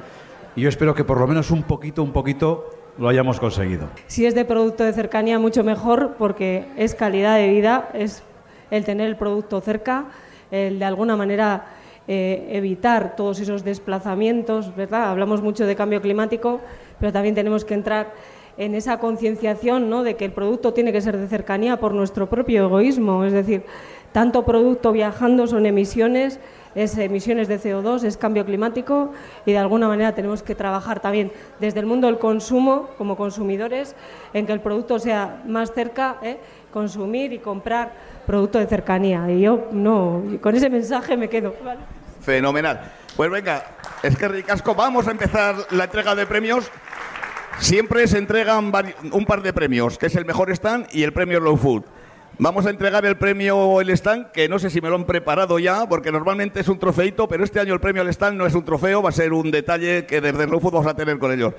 [0.55, 3.87] Y yo espero que por lo menos un poquito, un poquito lo hayamos conseguido.
[4.07, 8.23] Si es de producto de cercanía, mucho mejor, porque es calidad de vida, es
[8.71, 10.05] el tener el producto cerca,
[10.51, 11.65] el de alguna manera
[12.07, 15.09] eh, evitar todos esos desplazamientos, ¿verdad?
[15.09, 16.61] Hablamos mucho de cambio climático,
[16.99, 18.13] pero también tenemos que entrar
[18.57, 20.03] en esa concienciación ¿no?
[20.03, 23.63] de que el producto tiene que ser de cercanía por nuestro propio egoísmo, es decir,
[24.11, 26.39] tanto producto viajando son emisiones,
[26.75, 29.13] es emisiones de CO2, es cambio climático
[29.45, 33.95] y de alguna manera tenemos que trabajar también desde el mundo del consumo como consumidores
[34.33, 36.37] en que el producto sea más cerca, ¿eh?
[36.71, 37.93] consumir y comprar
[38.25, 39.31] producto de cercanía.
[39.31, 41.55] Y yo no, con ese mensaje me quedo.
[42.21, 42.91] Fenomenal.
[43.15, 43.63] Pues venga,
[44.03, 46.69] es que ricasco, vamos a empezar la entrega de premios.
[47.59, 48.73] Siempre se entregan
[49.13, 51.85] un par de premios, que es el mejor stand y el premio Low Food.
[52.37, 55.57] Vamos a entregar el premio El Stand, que no sé si me lo han preparado
[55.57, 58.53] ya, porque normalmente es un trofeito, pero este año el premio El Stand no es
[58.53, 61.53] un trofeo, va a ser un detalle que desde Food vamos a tener con ellos.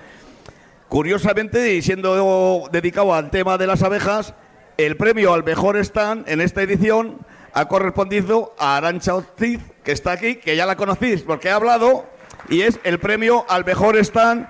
[0.88, 4.34] Curiosamente, y siendo dedicado al tema de las abejas,
[4.76, 7.20] el premio al mejor stand en esta edición
[7.54, 12.04] ha correspondido a Arancha Ortiz, que está aquí, que ya la conocéis porque ha hablado,
[12.50, 14.46] y es el premio al mejor stand,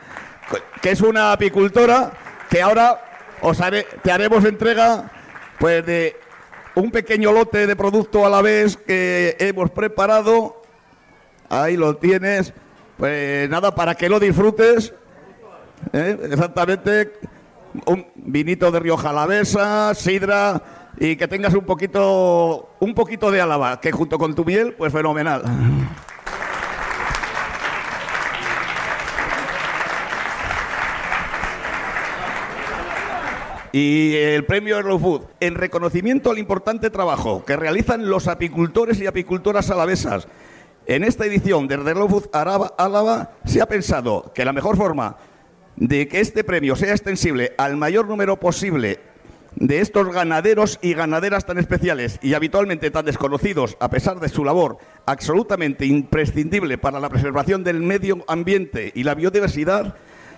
[0.83, 2.15] que es una apicultora,
[2.51, 3.01] que ahora
[3.43, 3.59] os
[4.03, 5.13] te haremos entrega
[5.59, 6.17] pues de
[6.75, 10.63] un pequeño lote de producto a la vez que hemos preparado.
[11.49, 12.53] Ahí lo tienes.
[12.97, 14.93] Pues nada, para que lo disfrutes.
[15.93, 16.19] ¿eh?
[16.31, 17.13] Exactamente
[17.85, 20.63] un vinito de Rioja Alavesa, sidra
[20.99, 24.93] y que tengas un poquito, un poquito de álava, que junto con tu miel, pues
[24.93, 25.43] fenomenal.
[33.79, 39.07] Y el premio Slow Food, en reconocimiento al importante trabajo que realizan los apicultores y
[39.07, 40.29] apicultoras alavesas.
[40.87, 45.19] En esta edición de Slow Food Álava se ha pensado que la mejor forma
[45.77, 48.99] de que este premio sea extensible al mayor número posible
[49.57, 54.43] de estos ganaderos y ganaderas tan especiales y habitualmente tan desconocidos, a pesar de su
[54.43, 59.97] labor absolutamente imprescindible para la preservación del medio ambiente y la biodiversidad,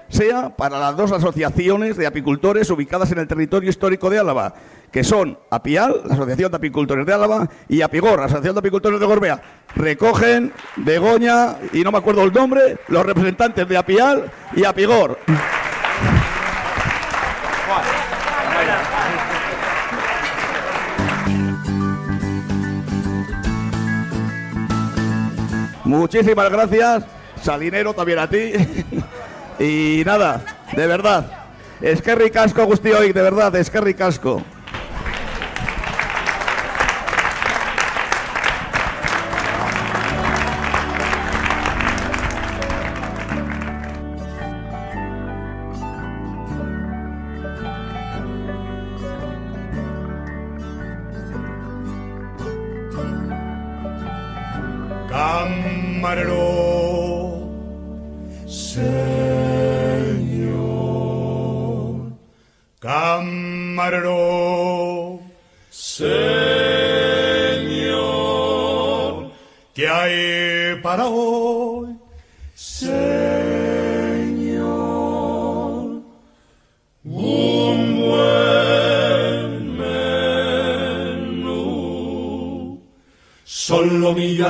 [0.08, 4.54] sea para las dos asociaciones de apicultores ubicadas en el territorio histórico de Álava,
[4.90, 9.00] que son APIAL, la Asociación de Apicultores de Álava, y APIGOR, la Asociación de Apicultores
[9.00, 9.42] de Gorbea.
[9.74, 15.18] Recogen Begoña, y no me acuerdo el nombre, los representantes de APIAL y APIGOR.
[25.84, 27.04] Muchísimas gracias,
[27.42, 28.52] Salinero, también a ti.
[29.58, 30.44] Y nada,
[30.74, 31.26] de verdad.
[31.80, 33.80] Es que ricasco, Agustín, hoy, de verdad, es que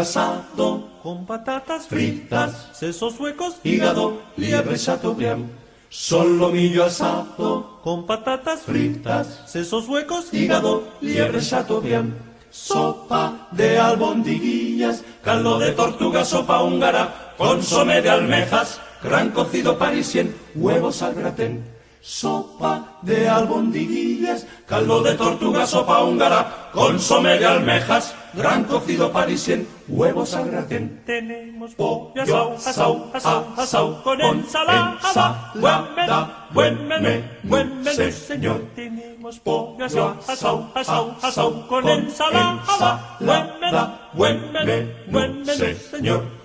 [0.09, 5.50] asado con patatas fritas, sesos huecos, hígado, liebre chateaubriand.
[5.90, 12.14] Solomillo asado con patatas fritas, sesos huecos, hígado, liebre chateaubriand.
[12.50, 21.02] Sopa de albondiguillas, caldo de tortuga, sopa húngara, consome de almejas, gran cocido parisien, huevos
[21.02, 21.62] al gratén.
[22.00, 30.35] Sopa de albondiguillas, caldo de tortuga, sopa húngara, consome de almejas, gran cocido parisien, huevos
[30.35, 31.03] al gratén.
[31.05, 38.62] Tenemos pollo asau, asau, asau, asau, con ensalada, menú, buen menú, buen menú, señor.
[38.74, 46.38] Tenemos pollo asau, asau, asau, asau, con ensalada, buen menú, buen menú, buen menú, señor.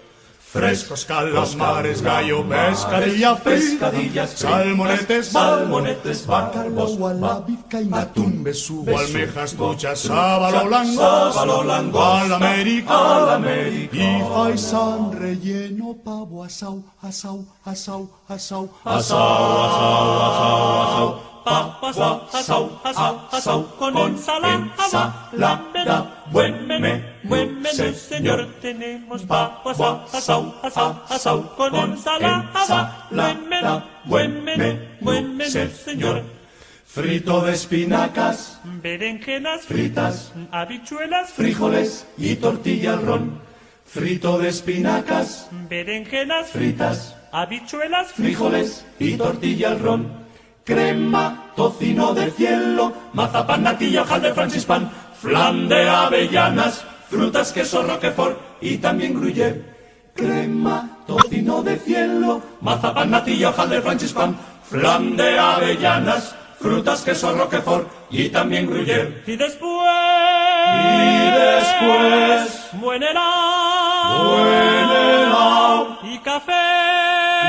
[0.54, 10.60] Frescos calamares, gallo, pescadilla, pescadillas, salmonetes, salmonetes, bacalbos, gualabica atún, besugo, almejas, truchas, sábalo,
[11.74, 20.84] al América, al América, y faisán relleno, pavo, asau, asau, asau, asau, asau, asau, asau,
[20.84, 25.24] asau, pavo asau, asau, asau, asau, con ensalada,
[26.32, 28.48] buen menú, buen menú, señor.
[28.62, 36.24] Tenemos pavo asau, asau, asau, asau, con ensalada, buen menú, buen menú, buen menú, señor.
[36.86, 43.41] Frito de espinacas, berenjenas fritas, habichuelas, frijoles y tortilla al ron.
[43.86, 50.22] Frito de espinacas, berenjenas fritas, habichuelas, frijoles y tortilla al ron
[50.64, 54.89] crema, tocino de cielo, mazapán, natilla, de francispan,
[55.22, 59.74] flan de avellanas, frutas, queso, roquefort y también gruyère.
[60.16, 64.38] Crema, tocino de cielo, mazapán, natilla, de francispan,
[64.70, 69.24] flan de avellanas, frutas, queso, roquefort y también gruyère.
[69.28, 69.89] Y después...
[70.76, 72.70] Y después...
[72.74, 74.30] Buen helado.
[74.30, 75.97] Buen helado.
[76.03, 76.51] Y café.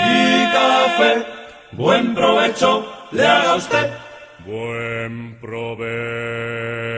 [0.06, 1.26] Y café.
[1.72, 3.90] Buen provecho le haga usted.
[4.44, 6.93] Buen provecho.